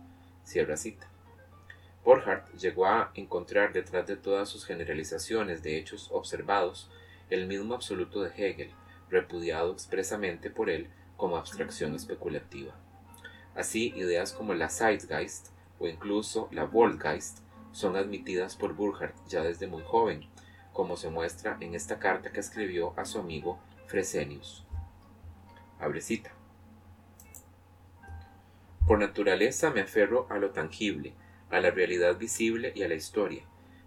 Cierra 0.45 0.77
cita. 0.77 1.09
Borchardt 2.05 2.53
llegó 2.59 2.87
a 2.87 3.11
encontrar 3.15 3.73
detrás 3.73 4.07
de 4.07 4.17
todas 4.17 4.49
sus 4.49 4.67
generalizaciones 4.67 5.63
de 5.63 5.79
hechos 5.79 6.11
observados 6.13 6.91
el 7.31 7.47
mismo 7.47 7.75
absoluto 7.75 8.23
de 8.23 8.31
Hegel, 8.31 8.71
repudiado 9.09 9.73
expresamente 9.73 10.51
por 10.51 10.69
él 10.69 10.89
como 11.17 11.37
abstracción 11.37 11.95
especulativa. 11.95 12.75
Así, 13.55 13.93
ideas 13.97 14.33
como 14.33 14.55
la 14.55 14.69
Zeitgeist 14.69 15.49
o 15.79 15.87
incluso 15.87 16.49
la 16.51 16.65
Worldgeist 16.65 17.39
son 17.73 17.97
admitidas 17.97 18.57
por 18.57 18.75
Burkhardt 18.75 19.15
ya 19.29 19.43
desde 19.43 19.67
muy 19.67 19.83
joven, 19.83 20.27
como 20.73 20.97
se 20.97 21.11
muestra 21.11 21.57
en 21.61 21.75
esta 21.75 21.99
carta 21.99 22.33
que 22.33 22.41
escribió 22.41 22.99
a 22.99 23.05
su 23.05 23.19
amigo 23.19 23.59
Fresenius. 23.87 24.65
Abrecita. 25.79 26.33
Por 28.87 28.99
naturaleza 28.99 29.71
me 29.71 29.81
aferro 29.81 30.27
a 30.31 30.39
lo 30.39 30.51
tangible, 30.51 31.13
a 31.51 31.61
la 31.61 31.71
realidad 31.71 32.17
visible 32.17 32.73
y 32.75 32.83
a 32.83 32.89
la 32.89 32.95
historia, 32.95 33.45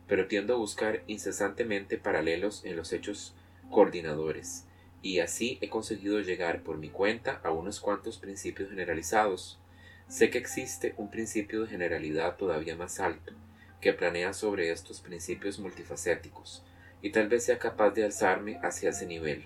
pero 0.08 0.28
tiendo 0.28 0.54
a 0.54 0.58
buscar 0.58 1.04
incesantemente 1.08 1.98
paralelos 1.98 2.64
en 2.64 2.76
los 2.76 2.94
hechos 2.94 3.36
coordinadores, 3.70 4.66
y 5.02 5.20
así 5.20 5.58
he 5.62 5.70
conseguido 5.70 6.20
llegar 6.20 6.62
por 6.62 6.78
mi 6.78 6.90
cuenta 6.90 7.42
a 7.44 7.52
unos 7.52 7.80
cuantos 7.80 8.18
principios 8.18 8.70
generalizados. 8.70 9.60
Sé 10.08 10.30
que 10.30 10.38
existe 10.38 10.94
un 10.98 11.10
principio 11.10 11.62
de 11.62 11.68
generalidad 11.68 12.38
todavía 12.38 12.76
más 12.76 13.00
alto, 13.00 13.34
que 13.82 13.94
planea 13.94 14.34
sobre 14.34 14.72
estos 14.72 15.02
principios 15.02 15.60
multifacéticos, 15.60 16.64
y 17.02 17.12
tal 17.12 17.28
vez 17.28 17.46
sea 17.46 17.60
capaz 17.60 17.92
de 17.92 18.06
alzarme 18.06 18.60
hacia 18.64 18.90
ese 18.90 19.06
nivel. 19.06 19.46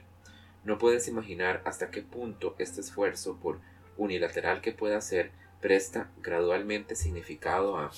No 0.64 0.78
puedes 0.78 1.08
imaginar 1.08 1.62
hasta 1.66 1.90
qué 1.90 2.02
punto 2.02 2.56
este 2.60 2.82
esfuerzo, 2.82 3.38
por 3.38 3.60
unilateral 3.98 4.62
que 4.62 4.72
pueda 4.72 5.00
ser, 5.02 5.32
presta 5.62 6.10
gradualmente 6.22 6.96
significado 6.96 7.78
a 7.78 7.92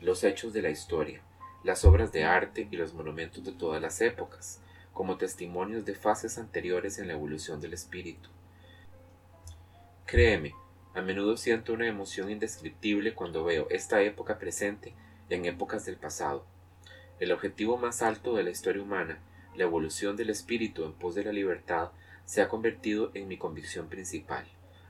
los 0.00 0.24
hechos 0.24 0.52
de 0.52 0.62
la 0.62 0.70
historia, 0.70 1.20
las 1.62 1.84
obras 1.84 2.10
de 2.12 2.24
arte 2.24 2.68
y 2.70 2.76
los 2.76 2.94
monumentos 2.94 3.44
de 3.44 3.52
todas 3.52 3.80
las 3.80 4.00
épocas, 4.00 4.60
como 4.92 5.16
testimonios 5.16 5.84
de 5.84 5.94
fases 5.94 6.38
anteriores 6.38 6.98
en 6.98 7.08
la 7.08 7.14
evolución 7.14 7.60
del 7.60 7.74
espíritu. 7.74 8.28
Créeme, 10.06 10.54
a 10.94 11.00
menudo 11.00 11.36
siento 11.36 11.72
una 11.72 11.86
emoción 11.86 12.30
indescriptible 12.30 13.14
cuando 13.14 13.44
veo 13.44 13.66
esta 13.70 14.02
época 14.02 14.38
presente 14.38 14.94
en 15.30 15.46
épocas 15.46 15.86
del 15.86 15.96
pasado. 15.96 16.44
El 17.22 17.30
objetivo 17.30 17.78
más 17.78 18.02
alto 18.02 18.34
de 18.34 18.42
la 18.42 18.50
historia 18.50 18.82
humana, 18.82 19.20
la 19.54 19.62
evolución 19.62 20.16
del 20.16 20.28
espíritu 20.28 20.84
en 20.84 20.92
pos 20.92 21.14
de 21.14 21.22
la 21.22 21.30
libertad, 21.30 21.92
se 22.24 22.42
ha 22.42 22.48
convertido 22.48 23.12
en 23.14 23.28
mi 23.28 23.38
convicción 23.38 23.86
principal, 23.86 24.44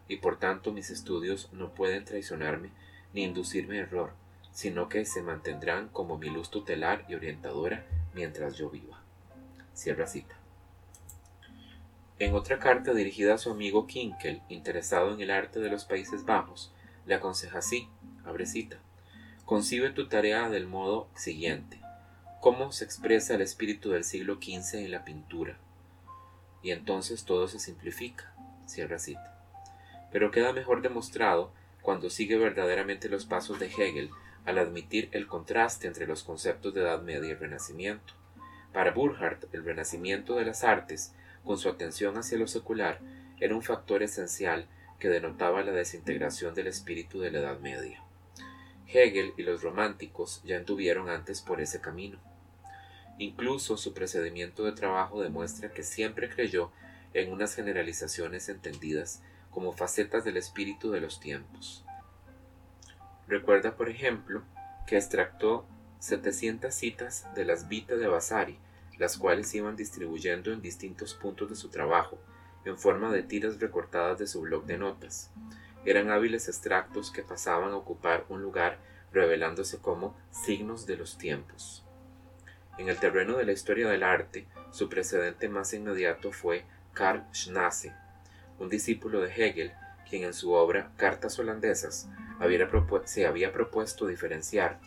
y 0.09 0.17
por 0.17 0.39
tanto 0.39 0.73
mis 0.73 0.89
estudios 0.89 1.53
no 1.53 1.75
pueden 1.75 2.07
traicionarme 2.07 2.71
ni 3.13 3.25
inducirme 3.25 3.77
a 3.77 3.83
error, 3.83 4.15
sino 4.51 4.89
que 4.89 5.05
se 5.05 5.21
mantendrán 5.21 5.91
como 5.91 6.17
mi 6.17 6.31
luz 6.31 6.51
tutelar 6.51 7.05
y 7.07 7.17
orientadora 7.17 7.85
mientras 8.15 8.57
yo 8.57 8.71
viva. 8.71 9.03
Cierra 9.75 10.07
cita. 10.07 10.35
En 12.19 12.33
otra 12.33 12.59
carta 12.59 12.95
dirigida 12.95 13.35
a 13.35 13.39
su 13.39 13.51
amigo 13.51 13.87
Kinkel, 13.87 14.41
interesado 14.49 15.13
en 15.13 15.21
el 15.21 15.31
arte 15.31 15.61
de 15.61 15.69
los 15.69 15.85
Países 15.85 16.25
Bajos, 16.25 16.73
le 17.05 17.15
aconseja 17.15 17.59
así, 17.59 17.91
abre 18.25 18.47
cita, 18.47 18.79
concibe 19.45 19.91
tu 19.91 20.09
tarea 20.09 20.49
del 20.49 20.67
modo 20.67 21.11
siguiente, 21.15 21.82
cómo 22.43 22.73
se 22.73 22.85
expresa 22.85 23.37
el 23.37 23.41
espíritu 23.41 23.91
del 23.91 24.03
siglo 24.03 24.35
XV 24.35 24.81
en 24.81 24.91
la 24.91 25.05
pintura. 25.05 25.59
Y 26.61 26.73
entonces 26.73 27.25
todo 27.25 27.47
se 27.47 27.61
simplifica, 27.61 28.35
cierra 28.67 28.99
cita. 28.99 29.41
Pero 30.11 30.33
queda 30.33 30.53
mejor 30.53 30.83
demostrado 30.83 31.53
cuando 31.83 32.11
sigue 32.11 32.37
verdaderamente 32.37 33.09
los 33.09 33.27
pasos 33.27 33.61
de 33.61 33.67
Hegel 33.67 34.11
al 34.45 34.59
admitir 34.59 35.09
el 35.13 35.29
contraste 35.29 35.87
entre 35.87 36.09
los 36.09 36.25
conceptos 36.25 36.75
de 36.75 36.81
Edad 36.81 37.01
Media 37.03 37.31
y 37.31 37.35
Renacimiento. 37.35 38.15
Para 38.73 38.91
Burckhardt, 38.91 39.55
el 39.55 39.65
renacimiento 39.65 40.35
de 40.35 40.45
las 40.45 40.65
artes, 40.65 41.15
con 41.45 41.59
su 41.59 41.69
atención 41.69 42.19
hacia 42.19 42.39
lo 42.39 42.49
secular, 42.49 42.99
era 43.39 43.55
un 43.55 43.63
factor 43.63 44.03
esencial 44.03 44.67
que 44.99 45.09
denotaba 45.09 45.63
la 45.63 45.71
desintegración 45.71 46.55
del 46.55 46.67
espíritu 46.67 47.21
de 47.21 47.31
la 47.31 47.39
Edad 47.39 47.61
Media. 47.61 48.03
Hegel 48.89 49.33
y 49.37 49.45
los 49.45 49.63
románticos 49.63 50.43
ya 50.45 50.57
anduvieron 50.57 51.09
antes 51.09 51.41
por 51.41 51.61
ese 51.61 51.81
camino. 51.81 52.32
Incluso 53.19 53.77
su 53.77 53.95
procedimiento 53.95 54.65
de 54.65 54.73
trabajo 54.73 55.23
demuestra 55.23 55.73
que 55.73 55.83
siempre 55.83 56.29
creyó 56.29 56.71
en 57.15 57.33
unas 57.33 57.55
generalizaciones 57.55 58.49
entendidas 58.49 59.23
como 59.51 59.73
facetas 59.73 60.25
del 60.25 60.37
espíritu 60.37 60.91
de 60.91 61.01
los 61.01 61.21
tiempos. 61.21 61.85
Recuerda, 63.29 63.77
por 63.77 63.89
ejemplo, 63.89 64.43
que 64.87 64.97
extractó 64.97 65.67
700 66.01 66.75
citas 66.75 67.27
de 67.35 67.45
las 67.45 67.69
Vita 67.69 67.97
de 67.97 68.09
Vasari, 68.09 68.59
las 68.99 69.17
cuales 69.17 69.55
iban 69.55 69.77
distribuyendo 69.77 70.53
en 70.53 70.63
distintos 70.63 71.15
puntos 71.15 71.49
de 71.49 71.57
su 71.57 71.69
trabajo, 71.69 72.19
en 72.65 72.79
forma 72.79 73.13
de 73.13 73.23
tiras 73.23 73.61
recortadas 73.61 74.19
de 74.19 74.27
su 74.27 74.41
blog 74.43 74.65
de 74.65 74.79
notas. 74.79 75.31
Eran 75.85 76.11
hábiles 76.11 76.49
extractos 76.49 77.11
que 77.11 77.23
pasaban 77.23 77.73
a 77.73 77.77
ocupar 77.77 78.25
un 78.29 78.43
lugar 78.43 78.79
revelándose 79.13 79.79
como 79.79 80.17
signos 80.31 80.87
de 80.87 80.97
los 80.97 81.19
tiempos. 81.19 81.85
En 82.79 82.89
el 82.89 82.99
terreno 82.99 83.37
de 83.37 83.45
la 83.45 83.53
historia 83.53 83.89
del 83.89 84.03
arte, 84.03 84.47
su 84.71 84.89
precedente 84.89 85.49
más 85.49 85.75
inmediato 85.75 86.33
fue 86.33 86.65
Karl 86.95 87.25
Schnasse, 87.33 87.93
un 88.59 88.69
discípulo 88.69 89.21
de 89.21 89.31
Hegel, 89.31 89.73
quien 90.09 90.25
en 90.25 90.35
su 90.35 90.53
obra 90.53 90.91
Cartas 90.97 91.39
holandesas 91.39 92.09
se 93.05 93.27
había 93.27 93.53
propuesto 93.53 94.07
diferenciar 94.07 94.81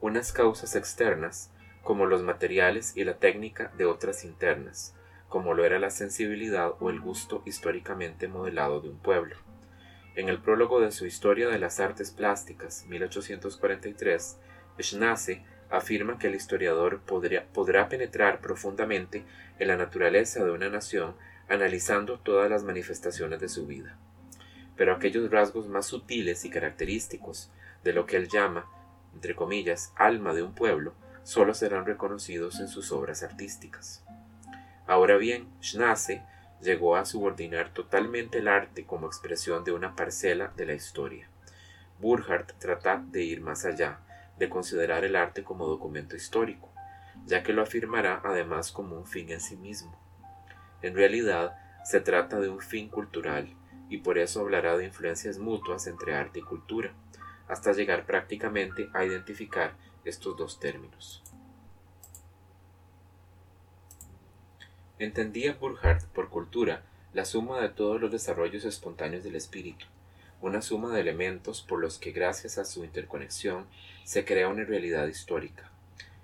unas 0.00 0.32
causas 0.32 0.76
externas 0.76 1.50
como 1.82 2.06
los 2.06 2.22
materiales 2.22 2.96
y 2.96 3.04
la 3.04 3.18
técnica 3.18 3.72
de 3.76 3.84
otras 3.84 4.24
internas, 4.24 4.94
como 5.28 5.54
lo 5.54 5.64
era 5.64 5.78
la 5.78 5.90
sensibilidad 5.90 6.72
o 6.80 6.90
el 6.90 7.00
gusto 7.00 7.42
históricamente 7.44 8.28
modelado 8.28 8.80
de 8.80 8.90
un 8.90 8.98
pueblo. 8.98 9.36
En 10.14 10.28
el 10.28 10.40
prólogo 10.40 10.80
de 10.80 10.90
su 10.90 11.06
Historia 11.06 11.48
de 11.48 11.58
las 11.58 11.80
Artes 11.80 12.10
Plásticas, 12.10 12.86
1843, 12.86 14.38
Schnasse 14.80 15.44
afirma 15.70 16.18
que 16.18 16.28
el 16.28 16.34
historiador 16.34 17.00
podrá 17.00 17.88
penetrar 17.88 18.40
profundamente 18.40 19.24
en 19.58 19.68
la 19.68 19.76
naturaleza 19.76 20.44
de 20.44 20.50
una 20.50 20.68
nación 20.68 21.14
analizando 21.48 22.18
todas 22.18 22.50
las 22.50 22.64
manifestaciones 22.64 23.40
de 23.40 23.48
su 23.48 23.66
vida. 23.66 23.98
Pero 24.76 24.94
aquellos 24.94 25.30
rasgos 25.30 25.66
más 25.66 25.86
sutiles 25.86 26.44
y 26.44 26.50
característicos 26.50 27.50
de 27.84 27.92
lo 27.92 28.06
que 28.06 28.16
él 28.16 28.28
llama 28.28 28.66
entre 29.14 29.34
comillas, 29.34 29.92
alma 29.96 30.32
de 30.32 30.42
un 30.42 30.54
pueblo, 30.54 30.94
solo 31.22 31.54
serán 31.54 31.86
reconocidos 31.86 32.60
en 32.60 32.68
sus 32.68 32.92
obras 32.92 33.22
artísticas. 33.22 34.04
Ahora 34.86 35.16
bien, 35.16 35.48
Schnasse 35.60 36.22
llegó 36.60 36.96
a 36.96 37.04
subordinar 37.04 37.72
totalmente 37.72 38.38
el 38.38 38.48
arte 38.48 38.84
como 38.84 39.06
expresión 39.06 39.64
de 39.64 39.72
una 39.72 39.94
parcela 39.94 40.52
de 40.56 40.66
la 40.66 40.74
historia. 40.74 41.28
Burckhardt 41.98 42.52
trata 42.58 43.02
de 43.10 43.24
ir 43.24 43.40
más 43.40 43.64
allá, 43.64 43.98
de 44.38 44.48
considerar 44.48 45.04
el 45.04 45.16
arte 45.16 45.44
como 45.44 45.66
documento 45.66 46.16
histórico, 46.16 46.72
ya 47.26 47.42
que 47.42 47.52
lo 47.52 47.62
afirmará 47.62 48.20
además 48.24 48.72
como 48.72 48.96
un 48.96 49.06
fin 49.06 49.30
en 49.30 49.40
sí 49.40 49.56
mismo. 49.56 49.98
En 50.82 50.94
realidad, 50.94 51.56
se 51.84 52.00
trata 52.00 52.40
de 52.40 52.48
un 52.48 52.60
fin 52.60 52.88
cultural, 52.88 53.54
y 53.88 53.98
por 53.98 54.18
eso 54.18 54.40
hablará 54.40 54.76
de 54.76 54.84
influencias 54.84 55.38
mutuas 55.38 55.86
entre 55.86 56.14
arte 56.14 56.40
y 56.40 56.42
cultura 56.42 56.92
hasta 57.48 57.72
llegar 57.72 58.04
prácticamente 58.04 58.90
a 58.92 59.04
identificar 59.04 59.74
estos 60.04 60.36
dos 60.36 60.60
términos. 60.60 61.22
Entendía 64.98 65.54
Burckhardt 65.54 66.04
por 66.08 66.28
cultura 66.28 66.82
la 67.12 67.24
suma 67.24 67.60
de 67.60 67.70
todos 67.70 68.00
los 68.00 68.10
desarrollos 68.10 68.64
espontáneos 68.64 69.24
del 69.24 69.36
espíritu, 69.36 69.86
una 70.40 70.62
suma 70.62 70.94
de 70.94 71.00
elementos 71.00 71.62
por 71.62 71.80
los 71.80 71.98
que 71.98 72.12
gracias 72.12 72.58
a 72.58 72.64
su 72.64 72.84
interconexión 72.84 73.66
se 74.04 74.24
crea 74.24 74.48
una 74.48 74.64
realidad 74.64 75.06
histórica. 75.08 75.70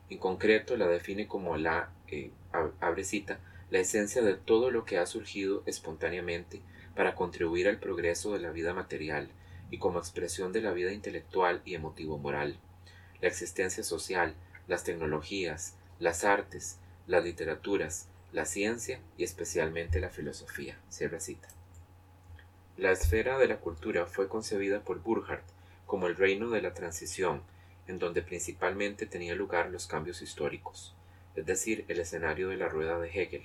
En 0.09 0.18
concreto 0.18 0.76
la 0.76 0.87
define 0.87 1.26
como 1.26 1.56
la, 1.56 1.90
eh, 2.09 2.30
abre 2.80 3.04
cita, 3.04 3.40
la 3.71 3.80
esencia 3.80 4.23
de 4.23 4.35
todo 4.35 4.71
lo 4.71 4.85
que 4.85 4.99
ha 4.99 5.06
surgido 5.06 5.62
espontáneamente 5.66 6.62
para 6.94 7.14
contribuir 7.14 7.66
al 7.68 7.78
progreso 7.78 8.33
de 8.33 8.38
la 8.38 8.50
vida 8.50 8.73
material 8.73 9.28
y 9.71 9.78
como 9.78 9.99
expresión 9.99 10.52
de 10.52 10.61
la 10.61 10.73
vida 10.73 10.92
intelectual 10.92 11.61
y 11.64 11.75
emotivo-moral. 11.75 12.59
La 13.21 13.28
existencia 13.28 13.83
social, 13.83 14.35
las 14.68 14.85
tecnologías, 14.85 15.76
las 15.99 16.25
artes, 16.25 16.78
las 17.06 17.25
literaturas, 17.25 18.09
la 18.33 18.44
ciencia 18.44 19.00
y 19.16 19.25
especialmente 19.25 20.00
la 20.00 20.11
filosofía. 20.11 20.78
Cierra 20.88 21.21
cita. 21.21 21.49
La 22.76 22.90
esfera 22.90 23.38
de 23.38 23.47
la 23.47 23.59
cultura 23.59 24.04
fue 24.04 24.26
concebida 24.26 24.81
por 24.81 25.00
Burckhardt 25.00 25.45
como 25.87 26.09
el 26.09 26.16
reino 26.16 26.50
de 26.50 26.61
la 26.61 26.75
transición, 26.75 27.40
en 27.87 28.00
donde 28.00 28.21
principalmente 28.21 29.07
tenían 29.07 29.38
lugar 29.38 29.71
los 29.71 29.87
cambios 29.87 30.23
históricos, 30.23 30.93
es 31.37 31.47
decir, 31.47 31.85
el 31.87 32.00
escenario 32.00 32.49
de 32.49 32.57
la 32.57 32.69
rueda 32.69 32.99
de 32.99 33.11
Hegel. 33.11 33.45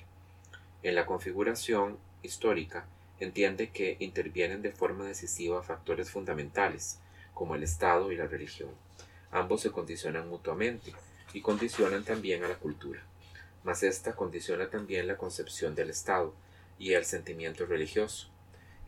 En 0.82 0.96
la 0.96 1.06
configuración 1.06 2.00
histórica 2.24 2.88
entiende 3.20 3.70
que 3.70 3.98
intervienen 4.00 4.64
de 4.64 4.72
forma 4.72 5.06
decisiva 5.06 5.62
factores 5.62 6.10
fundamentales, 6.10 6.98
como 7.36 7.54
el 7.54 7.62
Estado 7.62 8.12
y 8.12 8.18
la 8.18 8.26
religión. 8.26 8.72
Ambos 9.30 9.62
se 9.62 9.70
condicionan 9.70 10.28
mutuamente 10.28 10.92
y 11.34 11.42
condicionan 11.42 12.04
también 12.04 12.44
a 12.44 12.48
la 12.48 12.56
cultura, 12.56 13.04
mas 13.64 13.84
esta 13.84 14.16
condiciona 14.16 14.72
también 14.72 15.06
la 15.06 15.18
concepción 15.18 15.76
del 15.76 15.92
Estado 15.92 16.34
y 16.80 16.94
el 16.94 17.06
sentimiento 17.06 17.68
religioso. 17.68 18.32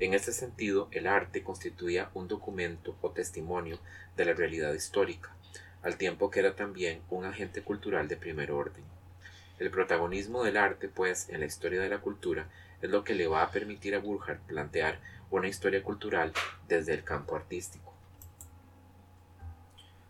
En 0.01 0.15
este 0.15 0.31
sentido, 0.31 0.87
el 0.89 1.05
arte 1.05 1.43
constituía 1.43 2.09
un 2.15 2.27
documento 2.27 2.97
o 3.01 3.11
testimonio 3.11 3.77
de 4.17 4.25
la 4.25 4.33
realidad 4.33 4.73
histórica, 4.73 5.29
al 5.83 5.97
tiempo 5.97 6.31
que 6.31 6.39
era 6.39 6.55
también 6.55 7.03
un 7.11 7.23
agente 7.23 7.61
cultural 7.61 8.07
de 8.07 8.17
primer 8.17 8.51
orden. 8.51 8.83
El 9.59 9.69
protagonismo 9.69 10.43
del 10.43 10.57
arte, 10.57 10.89
pues, 10.89 11.29
en 11.29 11.41
la 11.41 11.45
historia 11.45 11.79
de 11.79 11.89
la 11.89 11.99
cultura 11.99 12.49
es 12.81 12.89
lo 12.89 13.03
que 13.03 13.13
le 13.13 13.27
va 13.27 13.43
a 13.43 13.51
permitir 13.51 13.93
a 13.93 13.99
Burckhardt 13.99 14.41
plantear 14.47 14.99
una 15.29 15.47
historia 15.47 15.83
cultural 15.83 16.33
desde 16.67 16.95
el 16.95 17.03
campo 17.03 17.35
artístico. 17.35 17.93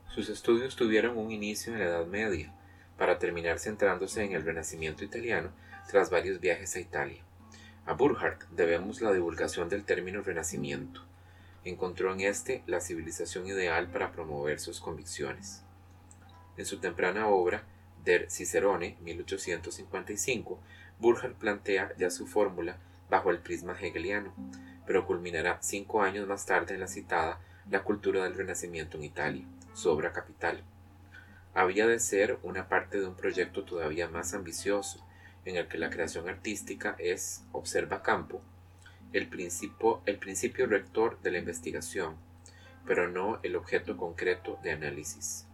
Sus 0.07 0.29
estudios 0.29 0.77
tuvieron 0.77 1.17
un 1.17 1.31
inicio 1.31 1.74
en 1.74 1.79
la 1.79 1.88
Edad 1.88 2.05
Media, 2.05 2.53
para 2.98 3.19
terminar 3.19 3.60
centrándose 3.60 4.24
en 4.24 4.31
el 4.31 4.45
Renacimiento 4.45 5.03
italiano 5.03 5.51
tras 5.89 6.10
varios 6.10 6.39
viajes 6.39 6.77
a 6.77 6.79
Italia. 6.79 7.21
A 7.88 7.93
Burckhardt 7.93 8.43
debemos 8.51 9.01
la 9.01 9.11
divulgación 9.11 9.67
del 9.67 9.83
término 9.83 10.21
Renacimiento. 10.21 11.01
Encontró 11.65 12.13
en 12.13 12.21
este 12.21 12.63
la 12.67 12.79
civilización 12.79 13.47
ideal 13.47 13.88
para 13.88 14.11
promover 14.11 14.59
sus 14.59 14.79
convicciones. 14.79 15.63
En 16.57 16.65
su 16.67 16.79
temprana 16.79 17.27
obra, 17.27 17.63
Der 18.05 18.29
Cicerone, 18.29 18.97
1855, 19.01 20.59
Burckhardt 21.00 21.38
plantea 21.38 21.91
ya 21.97 22.11
su 22.11 22.27
fórmula 22.27 22.77
bajo 23.09 23.31
el 23.31 23.39
prisma 23.39 23.75
hegeliano, 23.79 24.31
pero 24.85 25.07
culminará 25.07 25.57
cinco 25.61 26.03
años 26.03 26.27
más 26.27 26.45
tarde 26.45 26.75
en 26.75 26.79
la 26.81 26.88
citada 26.88 27.39
La 27.69 27.83
cultura 27.83 28.23
del 28.23 28.35
Renacimiento 28.35 28.97
en 28.97 29.03
Italia, 29.03 29.45
su 29.73 29.89
obra 29.89 30.13
capital. 30.13 30.63
Había 31.55 31.88
de 31.88 32.00
ser 32.00 32.38
una 32.43 32.69
parte 32.69 33.00
de 33.00 33.07
un 33.07 33.15
proyecto 33.15 33.63
todavía 33.63 34.07
más 34.07 34.35
ambicioso, 34.35 35.03
en 35.45 35.57
el 35.57 35.67
que 35.67 35.77
la 35.77 35.89
creación 35.89 36.29
artística 36.29 36.95
es, 37.00 37.43
observa 37.51 38.03
campo, 38.03 38.41
el 39.13 39.27
principio, 39.27 40.01
el 40.05 40.17
principio 40.17 40.67
rector 40.67 41.19
de 41.21 41.31
la 41.31 41.39
investigación, 41.39 42.15
pero 42.86 43.10
no 43.10 43.39
el 43.43 43.55
objeto 43.55 43.98
concreto 43.98 44.60
de 44.63 44.71
análisis. 44.71 45.48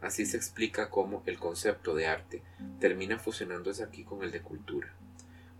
Así 0.00 0.26
se 0.26 0.36
explica 0.36 0.90
cómo 0.90 1.22
el 1.26 1.38
concepto 1.38 1.94
de 1.94 2.06
arte 2.06 2.42
termina 2.80 3.18
fusionándose 3.18 3.82
aquí 3.82 4.04
con 4.04 4.22
el 4.22 4.30
de 4.30 4.42
cultura. 4.42 4.94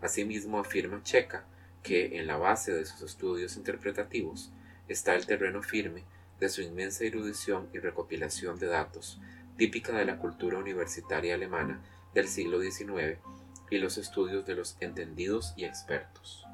Asimismo 0.01 0.59
afirma 0.59 1.03
Checa 1.03 1.45
que 1.83 2.17
en 2.17 2.27
la 2.27 2.37
base 2.37 2.73
de 2.73 2.85
sus 2.85 3.01
estudios 3.01 3.57
interpretativos 3.57 4.51
está 4.87 5.15
el 5.15 5.25
terreno 5.25 5.61
firme 5.61 6.03
de 6.39 6.49
su 6.49 6.61
inmensa 6.61 7.03
erudición 7.03 7.69
y 7.73 7.79
recopilación 7.79 8.57
de 8.59 8.67
datos, 8.67 9.19
típica 9.57 9.93
de 9.93 10.05
la 10.05 10.17
cultura 10.17 10.57
universitaria 10.57 11.35
alemana 11.35 11.81
del 12.13 12.27
siglo 12.27 12.61
XIX 12.61 13.19
y 13.69 13.77
los 13.77 13.97
estudios 13.97 14.45
de 14.45 14.55
los 14.55 14.77
entendidos 14.79 15.53
y 15.55 15.65
expertos. 15.65 16.45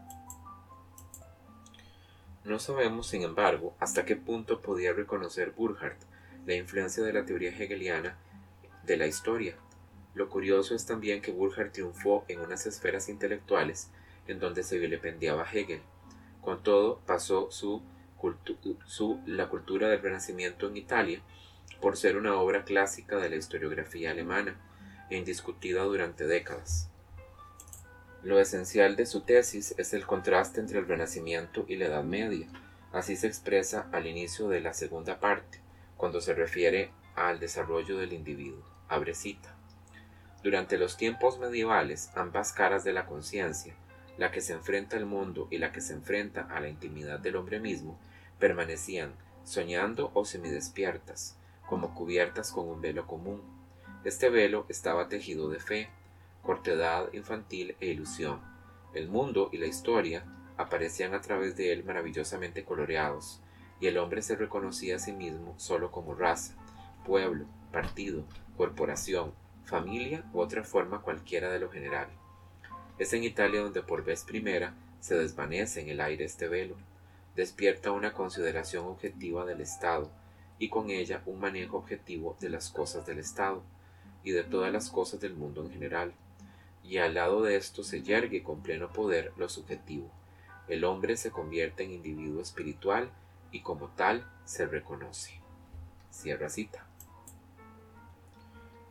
No 2.43 2.60
sabemos, 2.60 3.08
sin 3.08 3.23
embargo, 3.23 3.75
hasta 3.80 4.06
qué 4.06 4.15
punto 4.15 4.62
podía 4.62 4.93
reconocer 4.93 5.51
Burckhardt 5.51 5.97
la 6.45 6.54
influencia 6.54 7.04
de 7.04 7.12
la 7.12 7.25
teoría 7.25 7.49
hegeliana 7.49 8.17
de 8.84 8.97
la 8.97 9.08
historia. 9.08 9.56
Lo 10.13 10.30
curioso 10.30 10.75
es 10.75 10.86
también 10.86 11.21
que 11.21 11.32
Burckhardt 11.32 11.73
triunfó 11.73 12.23
en 12.28 12.39
unas 12.39 12.67
esferas 12.67 13.10
intelectuales 13.10 13.89
en 14.28 14.39
donde 14.39 14.63
se 14.63 14.78
vilipendiaba 14.78 15.45
Hegel. 15.51 15.82
Con 16.41 16.62
todo, 16.62 16.99
pasó 17.08 17.49
su, 17.51 17.82
su 18.86 19.19
La 19.25 19.49
cultura 19.49 19.89
del 19.89 20.01
Renacimiento 20.01 20.67
en 20.67 20.78
Italia 20.78 21.21
por 21.82 21.97
ser 21.97 22.15
una 22.15 22.36
obra 22.36 22.63
clásica 22.63 23.17
de 23.17 23.30
la 23.30 23.36
historiografía 23.36 24.12
alemana 24.12 24.56
e 25.10 25.17
indiscutida 25.17 25.84
durante 25.84 26.25
décadas. 26.28 26.89
Lo 28.26 28.40
esencial 28.40 28.96
de 28.96 29.06
su 29.06 29.22
tesis 29.22 29.76
es 29.78 29.94
el 29.94 30.08
contraste 30.08 30.60
entre 30.60 30.80
el 30.80 30.88
Renacimiento 30.88 31.64
y 31.68 31.76
la 31.76 31.86
Edad 31.86 32.04
Media. 32.04 32.48
Así 32.92 33.16
se 33.16 33.28
expresa 33.28 33.88
al 33.92 34.08
inicio 34.08 34.50
de 34.50 34.62
la 34.62 34.74
segunda 34.74 35.20
parte, 35.20 35.62
cuando 35.96 36.20
se 36.22 36.34
refiere 36.34 36.90
al 37.14 37.40
desarrollo 37.40 38.00
del 38.00 38.14
individuo. 38.14 38.64
Abre 38.88 39.14
cita. 39.14 39.56
Durante 40.42 40.80
los 40.80 40.98
tiempos 40.98 41.38
medievales, 41.38 42.10
ambas 42.16 42.52
caras 42.52 42.84
de 42.84 42.94
la 42.94 43.06
conciencia, 43.06 43.76
la 44.18 44.32
que 44.32 44.42
se 44.42 44.54
enfrenta 44.54 44.98
al 44.98 45.06
mundo 45.06 45.48
y 45.52 45.60
la 45.60 45.72
que 45.72 45.82
se 45.82 45.94
enfrenta 45.94 46.48
a 46.50 46.60
la 46.60 46.68
intimidad 46.68 47.20
del 47.20 47.36
hombre 47.36 47.60
mismo, 47.60 48.00
permanecían 48.40 49.14
soñando 49.44 50.10
o 50.16 50.26
semidespiertas, 50.26 51.38
como 51.68 51.94
cubiertas 51.94 52.52
con 52.52 52.68
un 52.70 52.82
velo 52.82 53.06
común. 53.06 53.44
Este 54.04 54.32
velo 54.32 54.66
estaba 54.68 55.10
tejido 55.10 55.48
de 55.48 55.60
fe, 55.60 55.90
cortedad 56.46 57.12
infantil 57.12 57.76
e 57.82 57.88
ilusión. 57.88 58.40
El 58.94 59.10
mundo 59.10 59.50
y 59.52 59.58
la 59.58 59.66
historia 59.66 60.24
aparecían 60.58 61.14
a 61.14 61.22
través 61.22 61.58
de 61.58 61.74
él 61.74 61.84
maravillosamente 61.84 62.64
coloreados, 62.64 63.42
y 63.82 63.88
el 63.88 63.98
hombre 63.98 64.22
se 64.22 64.36
reconocía 64.36 64.96
a 64.96 65.00
sí 65.00 65.12
mismo 65.12 65.56
solo 65.58 65.92
como 65.92 66.14
raza, 66.14 66.54
pueblo, 67.04 67.46
partido, 67.72 68.24
corporación, 68.56 69.34
familia 69.66 70.24
u 70.34 70.40
otra 70.40 70.64
forma 70.64 71.02
cualquiera 71.02 71.52
de 71.52 71.60
lo 71.60 71.70
general. 71.70 72.08
Es 72.98 73.12
en 73.14 73.24
Italia 73.24 73.62
donde 73.62 73.82
por 73.82 74.06
vez 74.06 74.24
primera 74.24 74.74
se 75.02 75.16
desvanece 75.16 75.82
en 75.82 75.90
el 75.90 76.00
aire 76.00 76.24
este 76.24 76.48
velo, 76.48 76.76
despierta 77.36 77.92
una 77.92 78.14
consideración 78.14 78.86
objetiva 78.86 79.46
del 79.46 79.60
Estado 79.62 80.10
y 80.58 80.70
con 80.70 80.90
ella 80.90 81.22
un 81.26 81.40
manejo 81.40 81.78
objetivo 81.78 82.38
de 82.40 82.50
las 82.50 82.70
cosas 82.70 83.06
del 83.06 83.20
Estado 83.20 83.62
y 84.24 84.32
de 84.32 84.44
todas 84.44 84.72
las 84.72 84.90
cosas 84.90 85.20
del 85.20 85.36
mundo 85.36 85.64
en 85.64 85.72
general, 85.72 86.14
y 86.88 87.00
al 87.00 87.15
lado 87.15 87.41
de 87.41 87.56
esto 87.56 87.84
se 87.84 88.04
yergue 88.04 88.43
con 88.43 88.62
pleno 88.62 88.93
poder 88.93 89.34
lo 89.38 89.50
subjetivo. 89.50 90.12
El 90.67 90.84
hombre 90.84 91.17
se 91.17 91.32
convierte 91.32 91.84
en 91.84 91.91
individuo 91.91 92.41
espiritual 92.41 93.10
y 93.52 93.62
como 93.62 93.88
tal 93.89 94.26
se 94.45 94.65
reconoce. 94.65 95.39
Cierra 96.12 96.50
cita. 96.50 96.86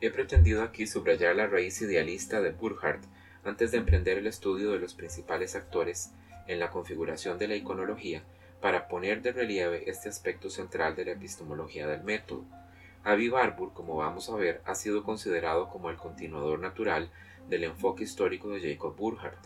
He 0.01 0.11
pretendido 0.11 0.63
aquí 0.63 0.87
subrayar 0.87 1.37
la 1.37 1.47
raíz 1.47 1.81
idealista 1.81 2.41
de 2.41 2.51
Burckhardt 2.51 3.05
antes 3.45 3.71
de 3.71 3.79
emprender 3.79 4.19
el 4.19 4.27
estudio 4.27 4.73
de 4.73 4.79
los 4.79 4.95
principales 4.95 5.55
actores 5.55 6.11
en 6.47 6.59
la 6.59 6.71
configuración 6.71 7.39
de 7.39 7.49
la 7.49 7.57
iconología 7.57 8.23
para 8.61 8.89
poner 8.89 9.23
de 9.23 9.33
relieve 9.33 9.89
este 9.89 10.09
aspecto 10.09 10.51
central 10.51 10.97
de 10.97 11.05
la 11.05 11.13
epistemología 11.13 11.87
del 11.87 12.03
método. 12.03 12.45
Avi 13.05 13.29
Barbour, 13.29 13.73
como 13.75 13.97
vamos 13.97 14.31
a 14.31 14.37
ver, 14.37 14.63
ha 14.65 14.75
sido 14.75 15.05
considerado 15.05 15.69
como 15.69 15.91
el 15.91 15.97
continuador 15.97 16.59
natural 16.59 17.11
del 17.49 17.65
enfoque 17.65 18.05
histórico 18.05 18.49
de 18.51 18.61
Jacob 18.61 18.97
Burckhardt, 18.97 19.39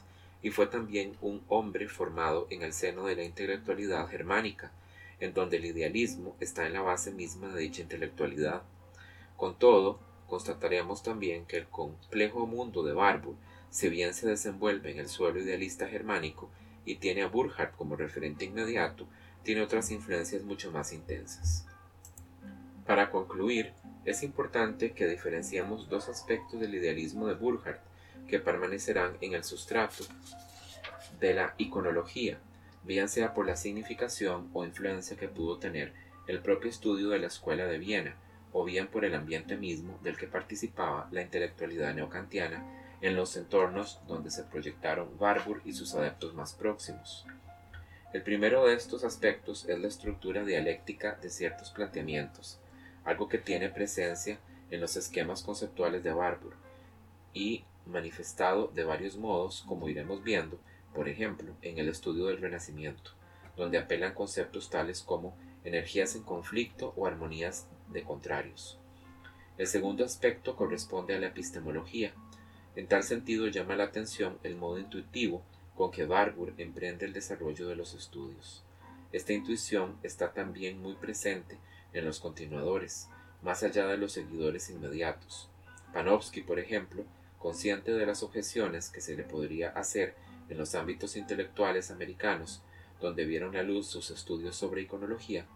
y 0.42 0.50
fue 0.50 0.66
también 0.66 1.16
un 1.20 1.42
hombre 1.48 1.88
formado 1.88 2.46
en 2.50 2.62
el 2.62 2.72
seno 2.72 3.06
de 3.06 3.16
la 3.16 3.24
intelectualidad 3.24 4.08
germánica, 4.08 4.72
en 5.20 5.34
donde 5.34 5.56
el 5.56 5.66
idealismo 5.66 6.36
está 6.40 6.66
en 6.66 6.74
la 6.74 6.80
base 6.80 7.10
misma 7.10 7.48
de 7.48 7.62
dicha 7.62 7.82
intelectualidad. 7.82 8.62
Con 9.36 9.58
todo, 9.58 9.98
constataremos 10.28 11.02
también 11.02 11.44
que 11.46 11.56
el 11.56 11.66
complejo 11.66 12.46
mundo 12.46 12.82
de 12.84 12.92
Barbour, 12.92 13.34
si 13.70 13.88
bien 13.88 14.14
se 14.14 14.28
desenvuelve 14.28 14.92
en 14.92 14.98
el 14.98 15.08
suelo 15.08 15.40
idealista 15.40 15.88
germánico 15.88 16.48
y 16.84 16.96
tiene 16.96 17.22
a 17.22 17.28
Burckhardt 17.28 17.76
como 17.76 17.96
referente 17.96 18.44
inmediato, 18.44 19.06
tiene 19.42 19.62
otras 19.62 19.90
influencias 19.90 20.42
mucho 20.42 20.70
más 20.70 20.92
intensas. 20.92 21.66
Para 22.86 23.10
concluir, 23.10 23.72
es 24.04 24.22
importante 24.22 24.92
que 24.92 25.06
diferenciemos 25.06 25.88
dos 25.88 26.08
aspectos 26.08 26.60
del 26.60 26.74
idealismo 26.74 27.26
de 27.26 27.34
Burckhardt 27.34 27.87
que 28.26 28.40
permanecerán 28.40 29.16
en 29.20 29.34
el 29.34 29.44
sustrato 29.44 30.04
de 31.20 31.34
la 31.34 31.54
iconología, 31.58 32.38
bien 32.84 33.08
sea 33.08 33.34
por 33.34 33.46
la 33.46 33.56
significación 33.56 34.50
o 34.52 34.64
influencia 34.64 35.16
que 35.16 35.28
pudo 35.28 35.58
tener 35.58 35.92
el 36.26 36.40
propio 36.40 36.70
estudio 36.70 37.08
de 37.10 37.18
la 37.18 37.26
escuela 37.26 37.66
de 37.66 37.78
Viena, 37.78 38.16
o 38.52 38.64
bien 38.64 38.88
por 38.88 39.04
el 39.04 39.14
ambiente 39.14 39.56
mismo 39.56 39.98
del 40.02 40.16
que 40.16 40.26
participaba 40.26 41.08
la 41.10 41.22
intelectualidad 41.22 41.94
neocantiana 41.94 42.64
en 43.00 43.14
los 43.14 43.36
entornos 43.36 44.00
donde 44.06 44.30
se 44.30 44.44
proyectaron 44.44 45.10
Warburg 45.18 45.62
y 45.64 45.72
sus 45.72 45.94
adeptos 45.94 46.34
más 46.34 46.54
próximos. 46.54 47.26
El 48.12 48.22
primero 48.22 48.66
de 48.66 48.74
estos 48.74 49.04
aspectos 49.04 49.68
es 49.68 49.78
la 49.78 49.88
estructura 49.88 50.44
dialéctica 50.44 51.18
de 51.20 51.28
ciertos 51.28 51.70
planteamientos, 51.70 52.58
algo 53.04 53.28
que 53.28 53.38
tiene 53.38 53.68
presencia 53.68 54.38
en 54.70 54.80
los 54.80 54.96
esquemas 54.96 55.42
conceptuales 55.42 56.02
de 56.02 56.12
Warburg 56.12 56.56
y 57.34 57.64
manifestado 57.88 58.68
de 58.68 58.84
varios 58.84 59.16
modos, 59.16 59.64
como 59.66 59.88
iremos 59.88 60.22
viendo, 60.22 60.58
por 60.94 61.08
ejemplo, 61.08 61.54
en 61.62 61.78
el 61.78 61.88
estudio 61.88 62.26
del 62.26 62.40
Renacimiento, 62.40 63.12
donde 63.56 63.78
apelan 63.78 64.14
conceptos 64.14 64.70
tales 64.70 65.02
como 65.02 65.36
energías 65.64 66.14
en 66.14 66.22
conflicto 66.22 66.92
o 66.96 67.06
armonías 67.06 67.66
de 67.88 68.02
contrarios. 68.02 68.78
El 69.56 69.66
segundo 69.66 70.04
aspecto 70.04 70.54
corresponde 70.54 71.16
a 71.16 71.18
la 71.18 71.26
epistemología. 71.28 72.12
En 72.76 72.86
tal 72.86 73.02
sentido 73.02 73.48
llama 73.48 73.74
la 73.74 73.84
atención 73.84 74.38
el 74.44 74.54
modo 74.54 74.78
intuitivo 74.78 75.42
con 75.74 75.90
que 75.90 76.04
Barbour 76.04 76.54
emprende 76.58 77.06
el 77.06 77.12
desarrollo 77.12 77.68
de 77.68 77.76
los 77.76 77.94
estudios. 77.94 78.64
Esta 79.12 79.32
intuición 79.32 79.96
está 80.02 80.32
también 80.32 80.80
muy 80.80 80.94
presente 80.94 81.58
en 81.92 82.04
los 82.04 82.20
continuadores, 82.20 83.08
más 83.42 83.62
allá 83.62 83.86
de 83.86 83.96
los 83.96 84.12
seguidores 84.12 84.70
inmediatos. 84.70 85.48
Panofsky, 85.92 86.42
por 86.42 86.58
ejemplo, 86.58 87.04
consciente 87.38 87.92
de 87.92 88.06
las 88.06 88.22
objeciones 88.22 88.90
que 88.90 89.00
se 89.00 89.16
le 89.16 89.24
podría 89.24 89.70
hacer 89.70 90.14
en 90.48 90.58
los 90.58 90.74
ámbitos 90.74 91.16
intelectuales 91.16 91.90
americanos, 91.90 92.62
donde 93.00 93.24
vieron 93.24 93.56
a 93.56 93.62
luz 93.62 93.86
sus 93.86 94.10
estudios 94.10 94.56
sobre 94.56 94.82
iconología, 94.82 95.46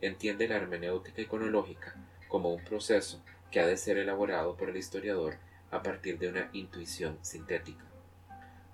entiende 0.00 0.48
la 0.48 0.56
hermenéutica 0.56 1.22
iconológica 1.22 1.96
como 2.28 2.52
un 2.52 2.62
proceso 2.64 3.22
que 3.50 3.60
ha 3.60 3.66
de 3.66 3.76
ser 3.76 3.98
elaborado 3.98 4.56
por 4.56 4.70
el 4.70 4.76
historiador 4.76 5.36
a 5.70 5.82
partir 5.82 6.18
de 6.18 6.28
una 6.28 6.48
intuición 6.52 7.18
sintética, 7.22 7.84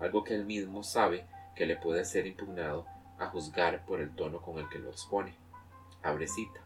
algo 0.00 0.24
que 0.24 0.35
él 0.35 0.44
mismo 0.44 0.83
sabe 0.83 1.26
que 1.54 1.66
le 1.66 1.76
puede 1.76 2.04
ser 2.04 2.26
impugnado 2.26 2.87
a 3.18 3.26
juzgar 3.26 3.85
por 3.85 4.00
el 4.00 4.14
tono 4.14 4.40
con 4.40 4.59
el 4.59 4.68
que 4.68 4.78
lo 4.78 4.90
expone. 4.90 5.35
Abre 6.02 6.28
cita. 6.28 6.61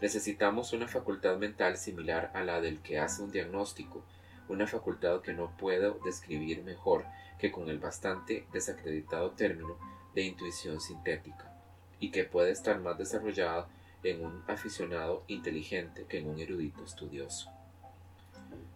Necesitamos 0.00 0.72
una 0.72 0.88
facultad 0.88 1.36
mental 1.36 1.76
similar 1.76 2.30
a 2.34 2.42
la 2.44 2.60
del 2.60 2.80
que 2.80 2.98
hace 2.98 3.22
un 3.22 3.30
diagnóstico, 3.30 4.04
una 4.52 4.66
facultad 4.66 5.22
que 5.22 5.32
no 5.32 5.56
puedo 5.56 5.98
describir 6.04 6.62
mejor 6.62 7.04
que 7.38 7.50
con 7.50 7.68
el 7.68 7.78
bastante 7.78 8.46
desacreditado 8.52 9.30
término 9.32 9.76
de 10.14 10.22
intuición 10.22 10.80
sintética, 10.80 11.52
y 11.98 12.10
que 12.10 12.24
puede 12.24 12.50
estar 12.50 12.78
más 12.80 12.98
desarrollada 12.98 13.68
en 14.02 14.24
un 14.24 14.44
aficionado 14.46 15.24
inteligente 15.26 16.04
que 16.08 16.18
en 16.18 16.28
un 16.28 16.38
erudito 16.38 16.84
estudioso. 16.84 17.50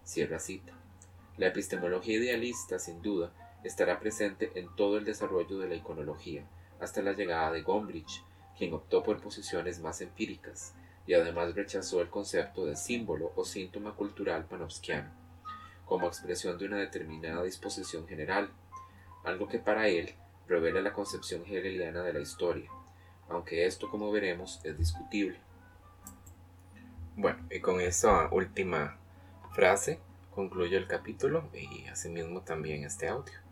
Cierra 0.03 0.39
cita. 0.39 0.73
La 1.37 1.47
epistemología 1.47 2.17
idealista, 2.17 2.79
sin 2.79 3.01
duda, 3.01 3.31
estará 3.63 3.99
presente 3.99 4.51
en 4.55 4.73
todo 4.75 4.97
el 4.97 5.05
desarrollo 5.05 5.59
de 5.59 5.67
la 5.67 5.75
iconología, 5.75 6.43
hasta 6.79 7.01
la 7.01 7.13
llegada 7.13 7.51
de 7.51 7.61
Gombrich, 7.61 8.23
quien 8.57 8.73
optó 8.73 9.03
por 9.03 9.21
posiciones 9.21 9.79
más 9.79 10.01
empíricas 10.01 10.73
y 11.05 11.13
además 11.13 11.55
rechazó 11.55 12.01
el 12.01 12.09
concepto 12.09 12.65
de 12.65 12.75
símbolo 12.75 13.31
o 13.35 13.45
síntoma 13.45 13.95
cultural 13.95 14.45
panofskiano, 14.45 15.09
como 15.87 16.07
expresión 16.07 16.57
de 16.57 16.65
una 16.65 16.77
determinada 16.77 17.43
disposición 17.43 18.07
general, 18.07 18.49
algo 19.23 19.47
que 19.47 19.59
para 19.59 19.87
él 19.87 20.13
revela 20.47 20.81
la 20.81 20.93
concepción 20.93 21.43
hegeliana 21.45 22.03
de 22.03 22.13
la 22.13 22.19
historia, 22.19 22.69
aunque 23.29 23.65
esto, 23.65 23.89
como 23.89 24.11
veremos, 24.11 24.61
es 24.63 24.77
discutible. 24.77 25.39
Bueno, 27.15 27.39
y 27.49 27.59
con 27.59 27.81
esa 27.81 28.29
última 28.31 28.97
frase 29.53 29.99
concluyo 30.31 30.77
el 30.77 30.87
capítulo 30.87 31.49
y 31.53 31.87
asimismo 31.87 32.41
también 32.41 32.83
este 32.83 33.07
audio. 33.07 33.46